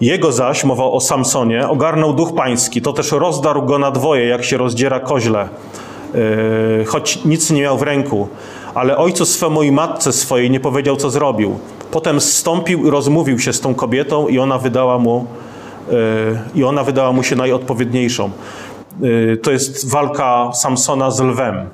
Jego 0.00 0.32
zaś, 0.32 0.64
mowa 0.64 0.84
o 0.84 1.00
Samsonie, 1.00 1.68
ogarnął 1.68 2.12
duch 2.12 2.34
pański. 2.34 2.82
To 2.82 2.92
też 2.92 3.12
rozdarł 3.12 3.62
go 3.62 3.78
na 3.78 3.90
dwoje, 3.90 4.26
jak 4.26 4.44
się 4.44 4.56
rozdziera 4.56 5.00
koźle, 5.00 5.48
yy, 6.14 6.84
choć 6.84 7.24
nic 7.24 7.50
nie 7.50 7.62
miał 7.62 7.78
w 7.78 7.82
ręku. 7.82 8.28
Ale 8.74 8.96
ojcu 8.96 9.26
swemu 9.26 9.62
i 9.62 9.72
matce 9.72 10.12
swojej 10.12 10.50
nie 10.50 10.60
powiedział, 10.60 10.96
co 10.96 11.10
zrobił. 11.10 11.58
Potem 11.90 12.20
zstąpił 12.20 12.86
i 12.86 12.90
rozmówił 12.90 13.38
się 13.38 13.52
z 13.52 13.60
tą 13.60 13.74
kobietą 13.74 14.28
i 14.28 14.38
ona 14.38 14.58
wydała 14.58 14.98
mu, 14.98 15.26
yy, 15.90 15.96
i 16.54 16.64
ona 16.64 16.84
wydała 16.84 17.12
mu 17.12 17.22
się 17.22 17.36
najodpowiedniejszą. 17.36 18.30
Yy, 19.00 19.36
to 19.36 19.50
jest 19.50 19.90
walka 19.90 20.50
Samsona 20.54 21.10
z 21.10 21.20
lwem. 21.20 21.68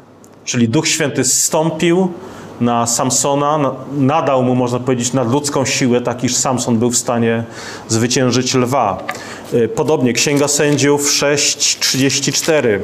Czyli 0.44 0.68
Duch 0.68 0.88
Święty 0.88 1.24
zstąpił 1.24 2.08
na 2.62 2.86
Samsona, 2.86 3.58
nadał 3.92 4.42
mu, 4.42 4.54
można 4.54 4.78
powiedzieć, 4.78 5.12
nadludzką 5.12 5.64
siłę, 5.64 6.00
tak 6.00 6.24
iż 6.24 6.36
Samson 6.36 6.78
był 6.78 6.90
w 6.90 6.96
stanie 6.96 7.44
zwyciężyć 7.88 8.54
lwa. 8.54 9.04
Y, 9.54 9.68
podobnie 9.68 10.12
Księga 10.12 10.48
Sędziów 10.48 11.10
6:34. 11.10 12.78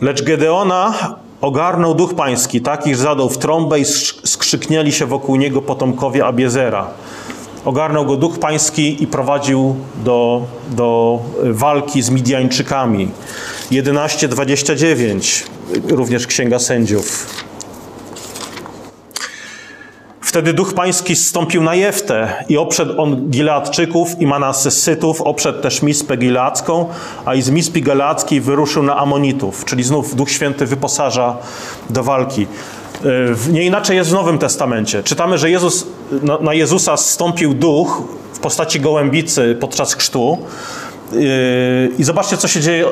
Lecz 0.00 0.22
Gedeona 0.22 0.94
ogarnął 1.40 1.94
duch 1.94 2.14
pański, 2.14 2.60
tak 2.60 2.86
iż 2.86 2.98
zadał 2.98 3.30
w 3.30 3.38
trąbę 3.38 3.80
i 3.80 3.84
skrzyknieli 4.24 4.92
się 4.92 5.06
wokół 5.06 5.36
niego 5.36 5.62
potomkowie 5.62 6.26
Abiezera. 6.26 6.86
Ogarnął 7.66 8.06
go 8.06 8.16
duch 8.16 8.38
pański 8.38 9.02
i 9.02 9.06
prowadził 9.06 9.76
do, 10.04 10.46
do 10.70 11.20
walki 11.42 12.02
z 12.02 12.10
Midianczykami. 12.10 13.08
11:29, 13.70 15.44
również 15.88 16.26
Księga 16.26 16.58
Sędziów. 16.58 17.26
Wtedy 20.20 20.52
duch 20.52 20.74
pański 20.74 21.16
zstąpił 21.16 21.62
na 21.62 21.74
Jeftę 21.74 22.44
i 22.48 22.58
oprzedł 22.58 23.00
on 23.02 23.30
Gileadczyków 23.30 24.20
i 24.20 24.26
Manasesytów, 24.26 25.22
oprzedł 25.22 25.62
też 25.62 25.82
Mispę 25.82 26.16
Gileadzką, 26.16 26.86
a 27.24 27.34
i 27.34 27.42
z 27.42 27.50
Mispy 27.50 27.80
Gileadzkiej 27.80 28.40
wyruszył 28.40 28.82
na 28.82 28.96
Amonitów, 28.96 29.64
czyli 29.64 29.84
znów 29.84 30.14
Duch 30.14 30.30
Święty 30.30 30.66
wyposaża 30.66 31.36
do 31.90 32.02
walki. 32.02 32.46
Nie 33.50 33.64
inaczej 33.64 33.96
jest 33.96 34.10
w 34.10 34.12
Nowym 34.12 34.38
Testamencie. 34.38 35.02
Czytamy, 35.02 35.38
że 35.38 35.50
Jezus, 35.50 35.86
na 36.40 36.54
Jezusa 36.54 36.96
zstąpił 36.96 37.54
duch 37.54 38.02
w 38.32 38.38
postaci 38.38 38.80
gołębicy 38.80 39.56
podczas 39.60 39.94
chrztu. 39.94 40.38
I 41.98 42.04
zobaczcie, 42.04 42.36
co 42.36 42.48
się 42.48 42.60
dzieje 42.60 42.84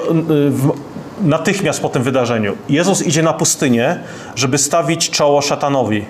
natychmiast 1.23 1.81
po 1.81 1.89
tym 1.89 2.03
wydarzeniu. 2.03 2.57
Jezus 2.69 3.03
idzie 3.03 3.23
na 3.23 3.33
pustynię, 3.33 4.01
żeby 4.37 4.59
stawić 4.59 5.11
czoło 5.11 5.43
szatanowi. 5.43 6.05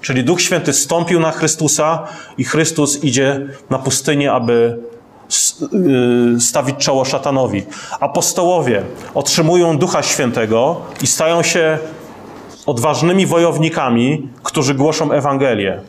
Czyli 0.00 0.24
Duch 0.24 0.40
Święty 0.40 0.72
stąpił 0.72 1.20
na 1.20 1.32
Chrystusa 1.32 2.06
i 2.38 2.44
Chrystus 2.44 3.04
idzie 3.04 3.46
na 3.70 3.78
pustynię, 3.78 4.32
aby 4.32 4.78
stawić 6.40 6.76
czoło 6.76 7.04
szatanowi. 7.04 7.62
Apostołowie 8.00 8.82
otrzymują 9.14 9.78
Ducha 9.78 10.02
Świętego 10.02 10.80
i 11.02 11.06
stają 11.06 11.42
się 11.42 11.78
odważnymi 12.70 13.26
wojownikami, 13.26 14.28
którzy 14.42 14.74
głoszą 14.74 15.12
Ewangelię. 15.12 15.80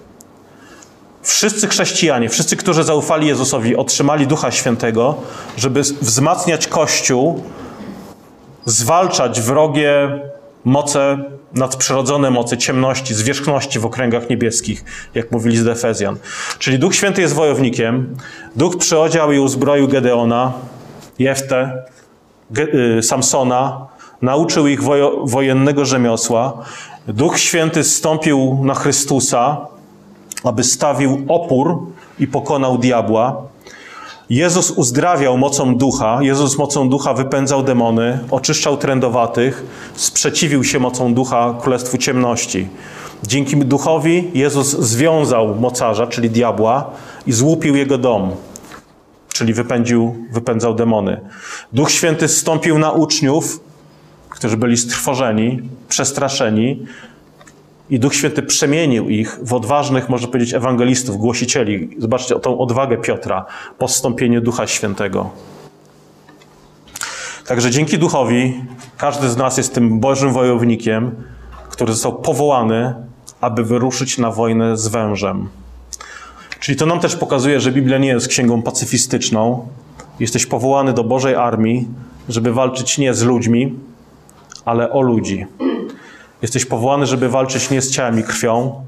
Wszyscy 1.21 1.67
chrześcijanie, 1.67 2.29
wszyscy, 2.29 2.55
którzy 2.55 2.83
zaufali 2.83 3.27
Jezusowi, 3.27 3.75
otrzymali 3.75 4.27
Ducha 4.27 4.51
Świętego, 4.51 5.15
żeby 5.57 5.81
wzmacniać 5.81 6.67
Kościół, 6.67 7.43
zwalczać 8.65 9.41
wrogie 9.41 10.19
moce, 10.63 11.23
nadprzyrodzone 11.53 12.31
moce 12.31 12.57
ciemności, 12.57 13.13
zwierzchności 13.13 13.79
w 13.79 13.85
okręgach 13.85 14.29
niebieskich, 14.29 14.83
jak 15.15 15.31
mówili 15.31 15.57
z 15.57 15.67
Efezjan. 15.67 16.17
Czyli 16.59 16.79
Duch 16.79 16.95
Święty 16.95 17.21
jest 17.21 17.33
wojownikiem. 17.33 18.15
Duch 18.55 18.77
przyodział 18.77 19.31
i 19.31 19.39
uzbroił 19.39 19.87
Gedeona, 19.87 20.53
Jeftę, 21.19 21.83
y, 22.57 23.03
Samsona, 23.03 23.87
nauczył 24.21 24.67
ich 24.67 24.83
wojo, 24.83 25.21
wojennego 25.23 25.85
rzemiosła. 25.85 26.53
Duch 27.07 27.39
Święty 27.39 27.83
zstąpił 27.83 28.59
na 28.63 28.73
Chrystusa, 28.73 29.57
aby 30.43 30.63
stawił 30.63 31.25
opór 31.27 31.79
i 32.19 32.27
pokonał 32.27 32.77
diabła. 32.77 33.41
Jezus 34.29 34.71
uzdrawiał 34.71 35.37
mocą 35.37 35.75
ducha, 35.75 36.19
Jezus 36.21 36.57
mocą 36.57 36.89
ducha 36.89 37.13
wypędzał 37.13 37.63
demony, 37.63 38.19
oczyszczał 38.31 38.77
trędowatych, 38.77 39.63
sprzeciwił 39.95 40.63
się 40.63 40.79
mocą 40.79 41.13
ducha 41.13 41.55
królestwu 41.61 41.97
ciemności. 41.97 42.67
Dzięki 43.27 43.57
duchowi 43.57 44.31
Jezus 44.33 44.67
związał 44.67 45.55
mocarza, 45.55 46.07
czyli 46.07 46.29
diabła, 46.29 46.89
i 47.27 47.31
złupił 47.31 47.75
jego 47.75 47.97
dom, 47.97 48.31
czyli 49.33 49.53
wypędził, 49.53 50.15
wypędzał 50.31 50.73
demony. 50.73 51.21
Duch 51.73 51.91
Święty 51.91 52.27
zstąpił 52.27 52.77
na 52.77 52.91
uczniów, 52.91 53.59
którzy 54.41 54.57
byli 54.57 54.77
strwożeni, 54.77 55.61
przestraszeni, 55.89 56.85
i 57.89 57.99
Duch 57.99 58.15
Święty 58.15 58.43
przemienił 58.43 59.09
ich 59.09 59.39
w 59.43 59.53
odważnych, 59.53 60.09
można 60.09 60.27
powiedzieć, 60.27 60.53
ewangelistów, 60.53 61.17
głosicieli. 61.17 61.89
Zobaczcie 61.97 62.35
o 62.35 62.39
tą 62.39 62.59
odwagę 62.59 62.97
Piotra 62.97 63.45
po 63.77 63.87
wstąpieniu 63.87 64.41
Ducha 64.41 64.67
Świętego. 64.67 65.29
Także 67.47 67.71
dzięki 67.71 67.97
Duchowi 67.97 68.63
każdy 68.97 69.29
z 69.29 69.37
nas 69.37 69.57
jest 69.57 69.73
tym 69.73 69.99
Bożym 69.99 70.33
wojownikiem, 70.33 71.11
który 71.69 71.93
został 71.93 72.21
powołany, 72.21 72.93
aby 73.41 73.63
wyruszyć 73.63 74.17
na 74.17 74.31
wojnę 74.31 74.77
z 74.77 74.87
wężem. 74.87 75.49
Czyli 76.59 76.77
to 76.77 76.85
nam 76.85 76.99
też 76.99 77.15
pokazuje, 77.15 77.59
że 77.59 77.71
Biblia 77.71 77.97
nie 77.97 78.07
jest 78.07 78.27
księgą 78.27 78.61
pacyfistyczną. 78.61 79.67
Jesteś 80.19 80.45
powołany 80.45 80.93
do 80.93 81.03
Bożej 81.03 81.35
armii, 81.35 81.87
żeby 82.29 82.53
walczyć 82.53 82.97
nie 82.97 83.13
z 83.13 83.23
ludźmi, 83.23 83.90
ale 84.65 84.91
o 84.91 85.01
ludzi. 85.01 85.45
Jesteś 86.41 86.65
powołany, 86.65 87.05
żeby 87.05 87.29
walczyć 87.29 87.69
nie 87.69 87.81
z 87.81 87.91
ciałem 87.91 88.19
i 88.19 88.23
krwią, 88.23 88.85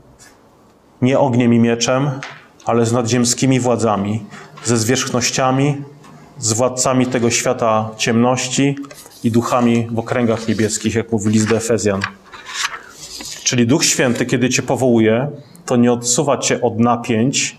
nie 1.01 1.19
ogniem 1.19 1.53
i 1.53 1.59
mieczem, 1.59 2.11
ale 2.65 2.85
z 2.85 2.91
nadziemskimi 2.93 3.59
władzami, 3.59 4.25
ze 4.63 4.77
zwierzchnościami, 4.77 5.81
z 6.39 6.53
władcami 6.53 7.05
tego 7.05 7.29
świata 7.29 7.89
ciemności 7.97 8.75
i 9.23 9.31
duchami 9.31 9.87
w 9.91 9.99
okręgach 9.99 10.47
niebieskich, 10.47 10.95
jak 10.95 11.11
mówili 11.11 11.39
z 11.39 11.51
Efezjan. 11.51 12.01
Czyli 13.43 13.67
Duch 13.67 13.85
Święty, 13.85 14.25
kiedy 14.25 14.49
cię 14.49 14.61
powołuje, 14.61 15.29
to 15.65 15.75
nie 15.75 15.93
odsuwa 15.93 16.37
cię 16.37 16.61
od 16.61 16.79
napięć 16.79 17.57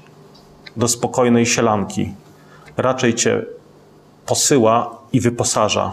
do 0.76 0.88
spokojnej 0.88 1.46
sielanki. 1.46 2.12
Raczej 2.76 3.14
cię 3.14 3.42
posyła 4.26 4.98
i 5.12 5.20
wyposaża. 5.20 5.92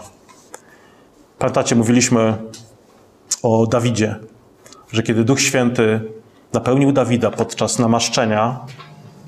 Pamiętacie, 1.42 1.76
mówiliśmy 1.76 2.34
o 3.42 3.66
Dawidzie, 3.66 4.16
że 4.92 5.02
kiedy 5.02 5.24
Duch 5.24 5.40
Święty 5.40 6.00
napełnił 6.52 6.92
Dawida 6.92 7.30
podczas 7.30 7.78
namaszczenia 7.78 8.60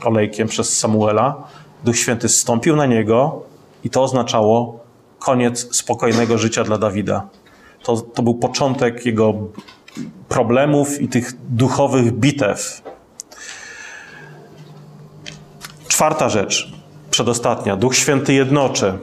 olejkiem 0.05 0.49
przez 0.49 0.79
Samuela, 0.79 1.49
Duch 1.85 1.99
Święty 1.99 2.29
zstąpił 2.29 2.77
na 2.77 2.87
niego 2.87 3.43
I 3.85 3.91
to 3.91 4.03
oznaczało 4.03 4.81
koniec 5.19 5.77
spokojnego 5.77 6.39
życia 6.39 6.65
dla 6.65 6.79
Dawida. 6.79 7.29
To, 7.83 7.97
to 7.97 8.23
był 8.23 8.35
początek 8.35 9.07
jego 9.07 9.35
problemów 10.29 11.01
i 11.01 11.09
tych 11.09 11.33
duchowych 11.49 12.13
bitew. 12.13 12.83
Czwarta 15.89 16.29
rzecz, 16.29 16.73
przedostatnia. 17.11 17.77
Duch 17.77 17.97
Święty 17.97 18.33
jednoczy. 18.33 18.99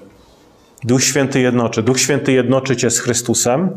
Duch 0.84 1.04
Święty 1.04 1.40
jednoczy. 1.40 1.84
Duch 1.84 2.00
Święty 2.00 2.32
jednoczy 2.32 2.76
cię 2.76 2.92
z 2.92 3.00
Chrystusem, 3.00 3.70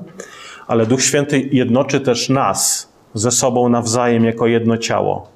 ale 0.67 0.87
Duch 0.87 1.03
Święty 1.03 1.49
jednoczy 1.53 2.01
też 2.01 2.29
nas 2.29 2.89
ze 3.15 3.31
sobą 3.31 3.69
nawzajem 3.69 4.25
jako 4.25 4.47
jedno 4.47 4.79
ciało. 4.79 5.29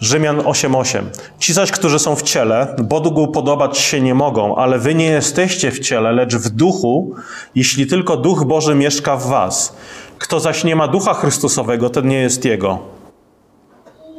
Rzymian 0.00 0.40
8:8. 0.40 1.02
Ci 1.38 1.52
zaś, 1.52 1.70
którzy 1.70 1.98
są 1.98 2.16
w 2.16 2.22
ciele, 2.22 2.76
Bogu 2.78 3.28
podobać 3.28 3.78
się 3.78 4.00
nie 4.00 4.14
mogą, 4.14 4.56
ale 4.56 4.78
wy 4.78 4.94
nie 4.94 5.06
jesteście 5.06 5.70
w 5.70 5.80
ciele, 5.80 6.12
lecz 6.12 6.36
w 6.36 6.48
duchu, 6.48 7.14
jeśli 7.54 7.86
tylko 7.86 8.16
Duch 8.16 8.44
Boży 8.44 8.74
mieszka 8.74 9.16
w 9.16 9.26
was. 9.26 9.76
Kto 10.18 10.40
zaś 10.40 10.64
nie 10.64 10.76
ma 10.76 10.88
Ducha 10.88 11.14
Chrystusowego, 11.14 11.90
ten 11.90 12.08
nie 12.08 12.20
jest 12.20 12.44
Jego. 12.44 12.78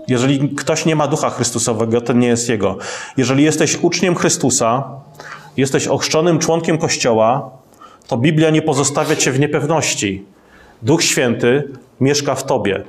Jeżeli 0.07 0.49
ktoś 0.49 0.85
nie 0.85 0.95
ma 0.95 1.07
Ducha 1.07 1.29
Chrystusowego, 1.29 2.01
ten 2.01 2.19
nie 2.19 2.27
jest 2.27 2.49
Jego. 2.49 2.77
Jeżeli 3.17 3.43
jesteś 3.43 3.77
uczniem 3.81 4.15
Chrystusa, 4.15 4.83
jesteś 5.57 5.87
ochrzczonym 5.87 6.39
członkiem 6.39 6.77
Kościoła, 6.77 7.49
to 8.07 8.17
Biblia 8.17 8.49
nie 8.49 8.61
pozostawia 8.61 9.15
cię 9.15 9.31
w 9.31 9.39
niepewności. 9.39 10.25
Duch 10.81 11.03
Święty 11.03 11.69
mieszka 12.01 12.35
w 12.35 12.45
tobie. 12.45 12.83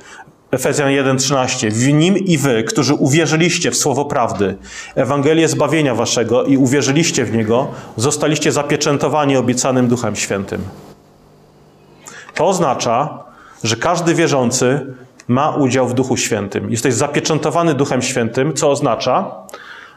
Efezjan 0.50 0.88
1:13. 0.88 1.70
W 1.70 1.92
nim 1.92 2.18
i 2.18 2.38
wy, 2.38 2.64
którzy 2.64 2.94
uwierzyliście 2.94 3.70
w 3.70 3.77
słowo 3.77 4.05
prawdy, 4.05 4.57
Ewangelię 4.94 5.48
zbawienia 5.48 5.94
waszego 5.94 6.44
i 6.44 6.57
uwierzyliście 6.57 7.24
w 7.24 7.33
niego, 7.33 7.66
zostaliście 7.96 8.53
zapieczętowani 8.53 9.37
obiecanym 9.37 9.88
Duchem 9.88 10.16
Świętym. 10.16 10.61
To 12.35 12.46
oznacza, 12.46 13.24
że 13.64 13.77
każdy 13.77 14.14
wierzący 14.14 14.94
ma 15.29 15.50
udział 15.50 15.88
w 15.88 15.94
Duchu 15.94 16.16
Świętym. 16.16 16.70
Jesteś 16.70 16.94
zapieczętowany 16.94 17.74
Duchem 17.74 18.03
Świętym, 18.03 18.55
co 18.55 18.70
oznacza, 18.70 19.31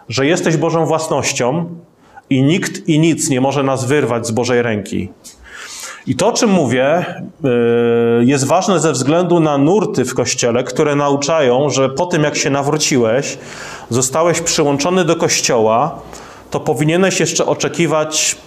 że 0.10 0.26
jesteś 0.26 0.58
Bożą 0.58 0.86
własnością 0.86 1.70
i 2.30 2.44
nikt 2.44 2.90
i 2.90 3.00
nic 3.00 3.30
nie 3.30 3.42
może 3.42 3.64
nas 3.64 3.86
wyrwać 3.86 4.28
z 4.28 4.32
Bożej 4.32 4.62
ręki. 4.62 5.10
I 6.08 6.16
to, 6.16 6.28
o 6.28 6.32
czym 6.32 6.50
mówię, 6.50 7.06
y, 8.22 8.26
jest 8.26 8.46
ważne 8.46 8.80
ze 8.80 8.92
względu 8.92 9.40
na 9.40 9.58
nurty 9.58 10.06
w 10.06 10.14
kościele, 10.14 10.64
które 10.64 10.96
nauczają, 10.96 11.70
że 11.70 11.90
po 11.90 12.06
tym, 12.06 12.24
jak 12.24 12.36
się 12.36 12.50
nawróciłeś, 12.50 13.38
zostałeś 13.90 14.42
przyłączony 14.42 15.06
do 15.06 15.16
kościoła, 15.16 16.00
to 16.52 16.60
powinieneś 16.60 17.20
jeszcze 17.20 17.46
oczekiwać 17.46 18.38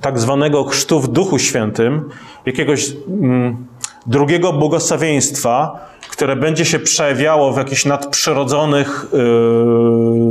tak 0.00 0.18
zwanego 0.18 0.64
chrztu 0.64 1.00
w 1.00 1.08
Duchu 1.08 1.38
Świętym, 1.38 2.08
jakiegoś 2.46 2.92
mm, 3.08 3.66
drugiego 4.06 4.52
błogosławieństwa, 4.52 5.86
które 6.10 6.36
będzie 6.36 6.64
się 6.64 6.78
przejawiało 6.78 7.52
w 7.52 7.56
jakichś 7.56 7.84
nadprzyrodzonych 7.84 9.06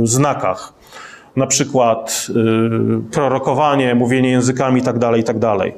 yy, 0.00 0.06
znakach. 0.06 0.72
Na 1.36 1.46
przykład 1.46 2.26
yy, 2.34 3.00
prorokowanie, 3.10 3.94
mówienie 3.94 4.30
językami 4.30 4.80
itd., 4.80 5.00
tak 5.00 5.16
itd. 5.16 5.56
Tak 5.58 5.72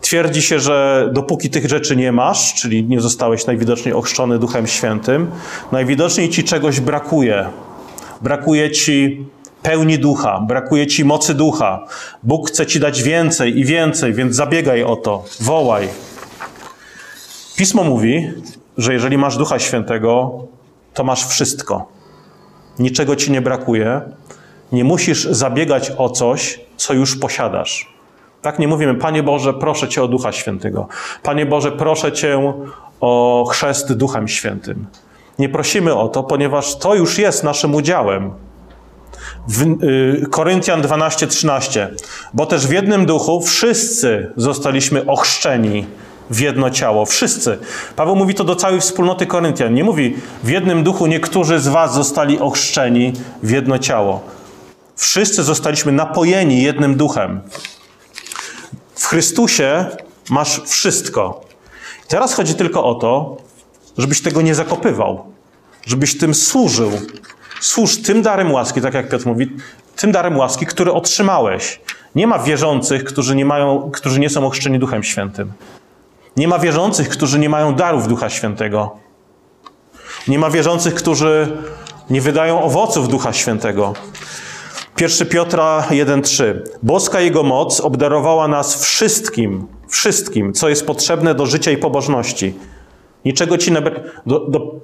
Twierdzi 0.00 0.42
się, 0.42 0.60
że 0.60 1.08
dopóki 1.12 1.50
tych 1.50 1.68
rzeczy 1.68 1.96
nie 1.96 2.12
masz, 2.12 2.54
czyli 2.54 2.84
nie 2.84 3.00
zostałeś 3.00 3.46
najwidoczniej 3.46 3.94
ochrzczony 3.94 4.38
Duchem 4.38 4.66
Świętym, 4.66 5.30
najwidoczniej 5.72 6.28
ci 6.28 6.44
czegoś 6.44 6.80
brakuje. 6.80 7.46
Brakuje 8.20 8.70
ci 8.70 9.26
pełni 9.62 9.98
ducha, 9.98 10.40
brakuje 10.40 10.86
ci 10.86 11.04
mocy 11.04 11.34
ducha. 11.34 11.86
Bóg 12.22 12.48
chce 12.48 12.66
ci 12.66 12.80
dać 12.80 13.02
więcej 13.02 13.58
i 13.58 13.64
więcej, 13.64 14.12
więc 14.12 14.36
zabiegaj 14.36 14.82
o 14.82 14.96
to, 14.96 15.24
wołaj. 15.40 15.88
Pismo 17.56 17.84
mówi, 17.84 18.32
że 18.78 18.92
jeżeli 18.92 19.18
masz 19.18 19.36
Ducha 19.36 19.58
Świętego, 19.58 20.38
to 20.94 21.04
masz 21.04 21.26
wszystko. 21.26 21.88
Niczego 22.78 23.16
ci 23.16 23.32
nie 23.32 23.42
brakuje. 23.42 24.00
Nie 24.72 24.84
musisz 24.84 25.24
zabiegać 25.24 25.92
o 25.98 26.10
coś, 26.10 26.60
co 26.76 26.94
już 26.94 27.16
posiadasz. 27.16 27.94
Tak 28.42 28.58
nie 28.58 28.68
mówimy, 28.68 28.94
Panie 28.94 29.22
Boże, 29.22 29.54
proszę 29.54 29.88
Cię 29.88 30.02
o 30.02 30.08
Ducha 30.08 30.32
Świętego. 30.32 30.88
Panie 31.22 31.46
Boże, 31.46 31.72
proszę 31.72 32.12
Cię 32.12 32.52
o 33.00 33.44
chrzest 33.50 33.92
Duchem 33.92 34.28
Świętym. 34.28 34.86
Nie 35.38 35.48
prosimy 35.48 35.94
o 35.94 36.08
to, 36.08 36.22
ponieważ 36.22 36.78
to 36.78 36.94
już 36.94 37.18
jest 37.18 37.44
naszym 37.44 37.74
udziałem. 37.74 38.30
W, 39.48 39.84
y, 39.84 40.26
Koryntian 40.30 40.82
12:13. 40.82 41.88
Bo 42.34 42.46
też 42.46 42.66
w 42.66 42.72
jednym 42.72 43.06
duchu 43.06 43.40
wszyscy 43.40 44.32
zostaliśmy 44.36 45.06
ochrzczeni 45.06 45.86
w 46.30 46.40
jedno 46.40 46.70
ciało. 46.70 47.06
Wszyscy. 47.06 47.58
Paweł 47.96 48.16
mówi 48.16 48.34
to 48.34 48.44
do 48.44 48.56
całej 48.56 48.80
wspólnoty 48.80 49.26
Koryntian. 49.26 49.74
Nie 49.74 49.84
mówi 49.84 50.16
w 50.44 50.48
jednym 50.48 50.84
duchu 50.84 51.06
niektórzy 51.06 51.58
z 51.60 51.68
was 51.68 51.94
zostali 51.94 52.38
ochrzczeni 52.40 53.12
w 53.42 53.50
jedno 53.50 53.78
ciało. 53.78 54.20
Wszyscy 54.96 55.42
zostaliśmy 55.42 55.92
napojeni 55.92 56.62
jednym 56.62 56.96
duchem. 56.96 57.40
W 58.94 59.06
Chrystusie 59.06 59.86
masz 60.30 60.60
wszystko. 60.66 61.40
Teraz 62.08 62.34
chodzi 62.34 62.54
tylko 62.54 62.84
o 62.84 62.94
to, 62.94 63.36
żebyś 63.98 64.22
tego 64.22 64.42
nie 64.42 64.54
zakopywał, 64.54 65.24
żebyś 65.86 66.18
tym 66.18 66.34
służył. 66.34 66.90
Służ 67.60 68.02
tym 68.02 68.22
darem 68.22 68.52
łaski, 68.52 68.80
tak 68.80 68.94
jak 68.94 69.08
Piotr 69.08 69.26
mówi, 69.26 69.50
tym 69.96 70.12
darem 70.12 70.36
łaski, 70.36 70.66
który 70.66 70.92
otrzymałeś. 70.92 71.80
Nie 72.14 72.26
ma 72.26 72.38
wierzących, 72.38 73.04
którzy 73.04 73.36
nie, 73.36 73.44
mają, 73.44 73.90
którzy 73.90 74.20
nie 74.20 74.30
są 74.30 74.46
ochrzczeni 74.46 74.78
Duchem 74.78 75.02
Świętym. 75.02 75.52
Nie 76.36 76.48
ma 76.48 76.58
wierzących, 76.58 77.08
którzy 77.08 77.38
nie 77.38 77.48
mają 77.48 77.74
darów 77.74 78.08
Ducha 78.08 78.30
Świętego. 78.30 78.96
Nie 80.28 80.38
ma 80.38 80.50
wierzących, 80.50 80.94
którzy 80.94 81.56
nie 82.10 82.20
wydają 82.20 82.62
owoców 82.62 83.08
Ducha 83.08 83.32
Świętego. 83.32 83.92
1 85.00 85.28
Piotra 85.28 85.86
1:3. 85.90 86.54
Boska 86.82 87.20
Jego 87.20 87.42
moc 87.42 87.80
obdarowała 87.80 88.48
nas 88.48 88.84
wszystkim, 88.84 89.66
wszystkim, 89.88 90.52
co 90.52 90.68
jest 90.68 90.86
potrzebne 90.86 91.34
do 91.34 91.46
życia 91.46 91.70
i 91.70 91.76
pobożności. 91.76 92.54
Niczego 93.24 93.58
ci 93.58 93.72
nie... 93.72 93.82
Do, 94.26 94.40
do, 94.40 94.80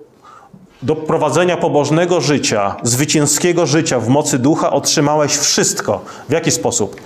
do 0.83 0.97
prowadzenia 0.97 1.57
pobożnego 1.57 2.21
życia, 2.21 2.77
zwycięskiego 2.83 3.66
życia 3.66 4.01
w 4.01 4.09
mocy 4.09 4.38
ducha 4.38 4.71
otrzymałeś 4.71 5.37
wszystko. 5.37 6.05
W 6.29 6.33
jaki 6.33 6.51
sposób? 6.51 7.01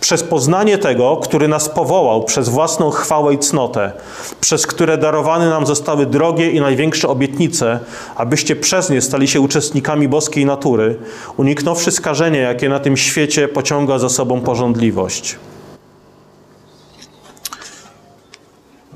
Przez 0.00 0.22
poznanie 0.22 0.78
tego, 0.78 1.16
który 1.16 1.48
nas 1.48 1.68
powołał 1.68 2.24
przez 2.24 2.48
własną 2.48 2.90
chwałę 2.90 3.34
i 3.34 3.38
cnotę, 3.38 3.92
przez 4.40 4.66
które 4.66 4.98
darowane 4.98 5.48
nam 5.48 5.66
zostały 5.66 6.06
drogie 6.06 6.50
i 6.50 6.60
największe 6.60 7.08
obietnice, 7.08 7.80
abyście 8.16 8.56
przez 8.56 8.90
nie 8.90 9.00
stali 9.00 9.28
się 9.28 9.40
uczestnikami 9.40 10.08
boskiej 10.08 10.46
natury, 10.46 10.98
uniknąwszy 11.36 11.90
skażenia, 11.90 12.40
jakie 12.40 12.68
na 12.68 12.78
tym 12.80 12.96
świecie 12.96 13.48
pociąga 13.48 13.98
za 13.98 14.08
sobą 14.08 14.40
porządliwość. 14.40 15.36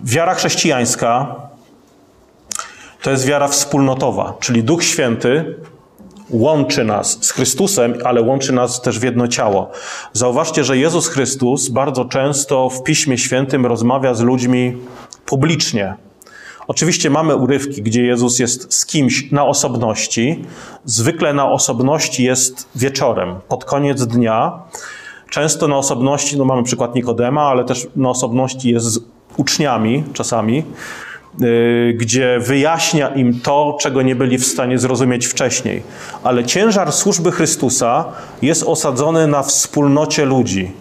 Wiara 0.04 0.34
chrześcijańska 0.34 1.36
to 3.04 3.10
jest 3.10 3.26
wiara 3.26 3.48
wspólnotowa, 3.48 4.34
czyli 4.40 4.64
Duch 4.64 4.84
Święty 4.84 5.56
łączy 6.30 6.84
nas 6.84 7.18
z 7.20 7.30
Chrystusem, 7.30 7.94
ale 8.04 8.22
łączy 8.22 8.52
nas 8.52 8.82
też 8.82 8.98
w 8.98 9.02
jedno 9.02 9.28
ciało. 9.28 9.70
Zauważcie, 10.12 10.64
że 10.64 10.78
Jezus 10.78 11.08
Chrystus 11.08 11.68
bardzo 11.68 12.04
często 12.04 12.70
w 12.70 12.82
Piśmie 12.82 13.18
Świętym 13.18 13.66
rozmawia 13.66 14.14
z 14.14 14.20
ludźmi 14.20 14.76
publicznie. 15.26 15.94
Oczywiście 16.66 17.10
mamy 17.10 17.36
urywki, 17.36 17.82
gdzie 17.82 18.04
Jezus 18.04 18.38
jest 18.38 18.74
z 18.74 18.86
kimś 18.86 19.30
na 19.30 19.44
osobności. 19.44 20.44
Zwykle 20.84 21.34
na 21.34 21.50
osobności 21.50 22.24
jest 22.24 22.68
wieczorem, 22.74 23.34
pod 23.48 23.64
koniec 23.64 24.06
dnia. 24.06 24.62
Często 25.30 25.68
na 25.68 25.76
osobności, 25.76 26.38
no 26.38 26.44
mamy 26.44 26.62
przykład 26.62 26.94
Nikodema, 26.94 27.42
ale 27.42 27.64
też 27.64 27.86
na 27.96 28.08
osobności 28.08 28.70
jest 28.70 28.86
z 28.86 29.00
uczniami 29.36 30.04
czasami. 30.12 30.64
Y, 31.42 31.94
gdzie 31.98 32.38
wyjaśnia 32.40 33.08
im 33.08 33.40
to, 33.40 33.78
czego 33.80 34.02
nie 34.02 34.16
byli 34.16 34.38
w 34.38 34.46
stanie 34.46 34.78
zrozumieć 34.78 35.26
wcześniej. 35.26 35.82
Ale 36.22 36.44
ciężar 36.44 36.92
służby 36.92 37.32
Chrystusa 37.32 38.04
jest 38.42 38.62
osadzony 38.62 39.26
na 39.26 39.42
wspólnocie 39.42 40.24
ludzi. 40.24 40.72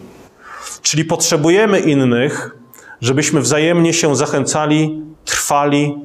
Czyli 0.81 1.05
potrzebujemy 1.05 1.79
innych, 1.79 2.57
żebyśmy 3.01 3.41
wzajemnie 3.41 3.93
się 3.93 4.15
zachęcali, 4.15 5.01
trwali 5.25 5.97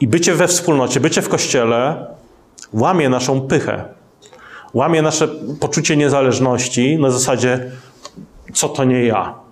i 0.00 0.08
bycie 0.08 0.34
we 0.34 0.48
wspólnocie, 0.48 1.00
bycie 1.00 1.22
w 1.22 1.28
kościele 1.28 2.06
łamie 2.72 3.08
naszą 3.08 3.40
pychę. 3.40 3.84
Łamie 4.74 5.02
nasze 5.02 5.28
poczucie 5.60 5.96
niezależności 5.96 6.98
na 6.98 7.10
zasadzie, 7.10 7.70
co 8.52 8.68
to 8.68 8.84
nie 8.84 9.04
ja. 9.04 9.43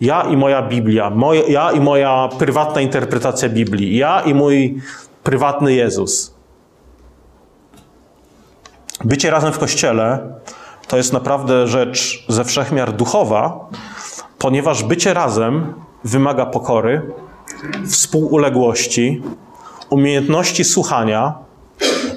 Ja 0.00 0.22
i 0.22 0.36
moja 0.36 0.62
Biblia, 0.62 1.10
moje, 1.10 1.42
ja 1.42 1.72
i 1.72 1.80
moja 1.80 2.28
prywatna 2.38 2.80
interpretacja 2.80 3.48
Biblii, 3.48 3.96
ja 3.96 4.20
i 4.20 4.34
mój 4.34 4.80
prywatny 5.22 5.72
Jezus. 5.72 6.34
Bycie 9.04 9.30
razem 9.30 9.52
w 9.52 9.58
kościele 9.58 10.18
to 10.88 10.96
jest 10.96 11.12
naprawdę 11.12 11.66
rzecz 11.66 12.24
ze 12.28 12.44
wszechmiar 12.44 12.92
duchowa, 12.92 13.68
ponieważ 14.38 14.84
bycie 14.84 15.14
razem 15.14 15.74
wymaga 16.04 16.46
pokory, 16.46 17.02
współuległości, 17.86 19.22
umiejętności 19.90 20.64
słuchania, 20.64 21.34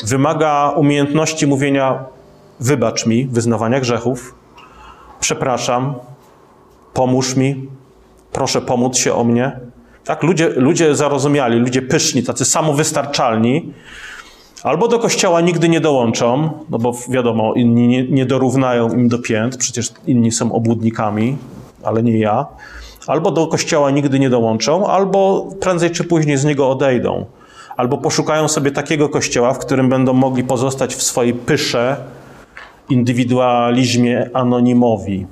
wymaga 0.04 0.74
umiejętności 0.76 1.48
mówienia 1.48 2.06
wybacz 2.60 3.06
mi, 3.06 3.26
wyznawania 3.26 3.80
grzechów, 3.80 4.36
przepraszam, 5.20 5.96
pomóż 6.94 7.36
mi, 7.36 7.68
proszę 8.32 8.62
pomóc 8.62 8.98
się 8.98 9.14
o 9.14 9.24
mnie. 9.24 9.60
Tak, 10.06 10.24
ludzie, 10.24 10.50
ludzie 10.50 10.96
zarozumiali, 10.96 11.60
ludzie 11.60 11.82
pyszni, 11.82 12.24
tacy 12.24 12.46
samowystarczalni, 12.46 13.74
albo 14.64 14.88
do 14.88 15.00
kościoła 15.00 15.42
nigdy 15.42 15.70
nie 15.70 15.82
dołączą, 15.82 16.50
no 16.70 16.80
bo 16.80 16.94
wiadomo, 17.10 17.54
inni 17.54 17.88
nie, 17.88 18.04
nie 18.04 18.26
dorównają 18.26 18.94
im 18.94 19.08
do 19.08 19.20
pięt, 19.20 19.58
przecież 19.58 19.92
inni 20.08 20.32
są 20.32 20.52
obłudnikami, 20.52 21.38
ale 21.84 22.04
nie 22.04 22.20
ja. 22.20 22.46
Albo 23.08 23.32
do 23.32 23.48
kościoła 23.48 23.92
nigdy 23.92 24.20
nie 24.20 24.30
dołączą, 24.30 24.88
albo 24.88 25.50
prędzej 25.62 25.92
czy 25.92 26.04
później 26.04 26.38
z 26.38 26.46
niego 26.46 26.70
odejdą. 26.70 27.26
Albo 27.78 27.98
poszukają 27.98 28.48
sobie 28.48 28.72
takiego 28.72 29.10
kościoła, 29.10 29.54
w 29.54 29.60
którym 29.60 29.90
będą 29.90 30.14
mogli 30.14 30.44
pozostać 30.44 30.96
w 30.96 31.04
swojej 31.04 31.34
pysze, 31.34 31.98
indywidualizmie 32.90 34.30
anonimowi. 34.34 35.26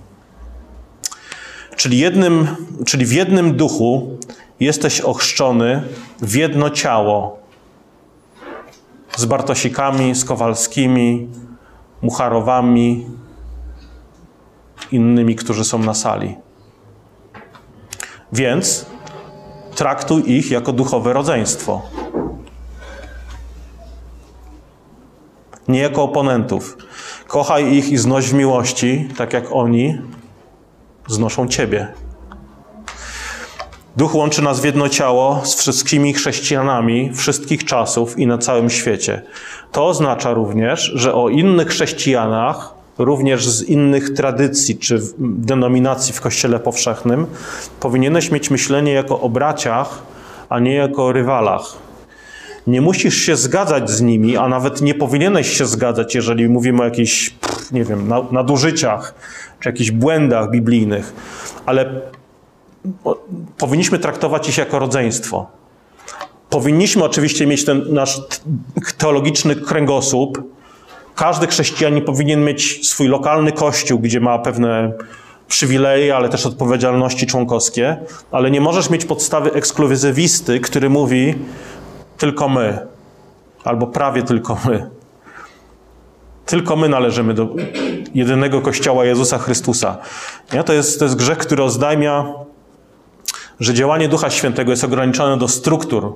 Czyli, 1.77 1.97
jednym, 1.97 2.47
czyli 2.85 3.05
w 3.05 3.11
jednym 3.11 3.55
duchu 3.55 4.17
jesteś 4.59 5.01
ochrzczony 5.01 5.83
w 6.21 6.35
jedno 6.35 6.69
ciało 6.69 7.39
z 9.17 9.25
Bartosikami, 9.25 10.15
z 10.15 10.25
Kowalskimi, 10.25 11.27
Mucharowami, 12.01 13.05
innymi, 14.91 15.35
którzy 15.35 15.63
są 15.63 15.79
na 15.79 15.93
sali. 15.93 16.35
Więc 18.33 18.85
traktuj 19.75 20.31
ich 20.31 20.51
jako 20.51 20.73
duchowe 20.73 21.13
rodzeństwo. 21.13 21.81
Nie 25.67 25.79
jako 25.79 26.03
oponentów. 26.03 26.77
Kochaj 27.27 27.73
ich 27.73 27.89
i 27.89 27.97
znoś 27.97 28.29
w 28.29 28.33
miłości, 28.33 29.09
tak 29.17 29.33
jak 29.33 29.51
oni 29.51 30.01
znoszą 31.07 31.47
Ciebie. 31.47 31.87
Duch 33.97 34.15
łączy 34.15 34.41
nas 34.41 34.59
w 34.59 34.65
jedno 34.65 34.89
ciało 34.89 35.41
z 35.45 35.55
wszystkimi 35.55 36.13
chrześcijanami 36.13 37.11
wszystkich 37.13 37.65
czasów 37.65 38.19
i 38.19 38.27
na 38.27 38.37
całym 38.37 38.69
świecie. 38.69 39.21
To 39.71 39.87
oznacza 39.87 40.33
również, 40.33 40.91
że 40.95 41.13
o 41.13 41.29
innych 41.29 41.67
chrześcijanach, 41.67 42.73
również 42.97 43.49
z 43.49 43.63
innych 43.63 44.13
tradycji 44.13 44.77
czy 44.77 45.01
denominacji 45.19 46.13
w 46.13 46.21
Kościele 46.21 46.59
Powszechnym, 46.59 47.25
powinieneś 47.79 48.31
mieć 48.31 48.51
myślenie 48.51 48.91
jako 48.91 49.21
o 49.21 49.29
braciach, 49.29 50.01
a 50.49 50.59
nie 50.59 50.73
jako 50.73 51.05
o 51.05 51.11
rywalach. 51.11 51.63
Nie 52.67 52.81
musisz 52.81 53.15
się 53.15 53.35
zgadzać 53.35 53.89
z 53.89 54.01
nimi, 54.01 54.37
a 54.37 54.47
nawet 54.47 54.81
nie 54.81 54.93
powinieneś 54.93 55.57
się 55.57 55.65
zgadzać, 55.65 56.15
jeżeli 56.15 56.49
mówimy 56.49 56.81
o 56.81 56.85
jakichś, 56.85 57.33
nie 57.71 57.83
wiem, 57.83 58.13
nadużyciach 58.31 59.13
czy 59.59 59.69
jakichś 59.69 59.91
błędach 59.91 60.51
biblijnych, 60.51 61.13
ale 61.65 62.01
powinniśmy 63.57 63.99
traktować 63.99 64.49
ich 64.49 64.57
jako 64.57 64.79
rodzeństwo. 64.79 65.47
Powinniśmy 66.49 67.03
oczywiście 67.03 67.47
mieć 67.47 67.65
ten 67.65 67.93
nasz 67.93 68.21
teologiczny 68.97 69.55
kręgosłup. 69.55 70.43
Każdy 71.15 71.47
chrześcijanin 71.47 72.03
powinien 72.03 72.45
mieć 72.45 72.87
swój 72.87 73.07
lokalny 73.07 73.51
kościół, 73.51 73.99
gdzie 73.99 74.19
ma 74.19 74.39
pewne 74.39 74.93
przywileje, 75.47 76.15
ale 76.15 76.29
też 76.29 76.45
odpowiedzialności 76.45 77.27
członkowskie, 77.27 77.97
ale 78.31 78.51
nie 78.51 78.61
możesz 78.61 78.89
mieć 78.89 79.05
podstawy 79.05 79.53
ekskluzywisty, 79.53 80.59
który 80.59 80.89
mówi 80.89 81.35
tylko 82.17 82.49
my, 82.49 82.87
albo 83.63 83.87
prawie 83.87 84.23
tylko 84.23 84.57
my. 84.65 84.89
Tylko 86.45 86.75
my 86.75 86.89
należymy 86.89 87.33
do 87.33 87.47
jedynego 88.17 88.61
Kościoła 88.61 89.05
Jezusa 89.05 89.37
Chrystusa. 89.37 89.97
Nie? 90.53 90.63
To, 90.63 90.73
jest, 90.73 90.99
to 90.99 91.05
jest 91.05 91.15
grzech, 91.15 91.37
który 91.37 91.63
oznajmia 91.63 92.33
że 93.59 93.73
działanie 93.73 94.09
Ducha 94.09 94.29
Świętego 94.29 94.71
jest 94.71 94.83
ograniczone 94.83 95.37
do 95.37 95.47
struktur 95.47 96.13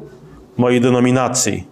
mojej 0.58 0.82
denominacji, 0.82 1.68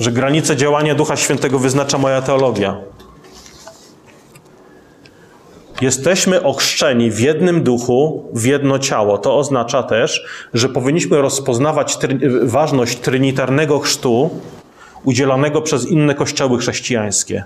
że 0.00 0.12
granice 0.12 0.56
działania 0.56 0.94
Ducha 0.94 1.16
Świętego 1.16 1.58
wyznacza 1.58 1.98
moja 1.98 2.22
teologia. 2.22 2.76
Jesteśmy 5.80 6.42
ochrzczeni 6.42 7.10
w 7.10 7.20
jednym 7.20 7.62
duchu, 7.62 8.28
w 8.32 8.44
jedno 8.44 8.78
ciało. 8.78 9.18
To 9.18 9.38
oznacza 9.38 9.82
też, 9.82 10.24
że 10.54 10.68
powinniśmy 10.68 11.22
rozpoznawać 11.22 11.98
ważność 12.42 12.98
trinitarnego 12.98 13.78
chrztu 13.78 14.30
udzielonego 15.04 15.62
przez 15.62 15.86
inne 15.86 16.14
kościoły 16.14 16.58
chrześcijańskie. 16.58 17.44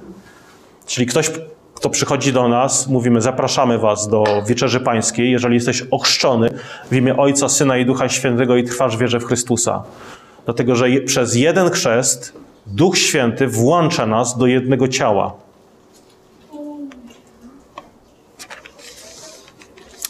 Czyli 0.88 1.06
ktoś 1.06 1.30
kto 1.74 1.90
przychodzi 1.90 2.32
do 2.32 2.48
nas, 2.48 2.88
mówimy, 2.88 3.20
zapraszamy 3.20 3.78
Was 3.78 4.08
do 4.08 4.24
Wieczerzy 4.46 4.80
Pańskiej, 4.80 5.30
jeżeli 5.30 5.54
jesteś 5.54 5.82
ochrzczony 5.90 6.50
w 6.90 6.96
imię 6.96 7.16
Ojca, 7.16 7.48
Syna 7.48 7.76
i 7.76 7.86
Ducha 7.86 8.08
Świętego 8.08 8.56
i 8.56 8.64
trwasz 8.64 8.96
wierze 8.96 9.20
w 9.20 9.24
Chrystusa. 9.24 9.82
Dlatego, 10.44 10.76
że 10.76 10.86
przez 11.06 11.34
jeden 11.34 11.70
chrzest 11.70 12.32
Duch 12.66 12.98
Święty 12.98 13.46
włącza 13.46 14.06
nas 14.06 14.38
do 14.38 14.46
jednego 14.46 14.88
ciała. 14.88 15.32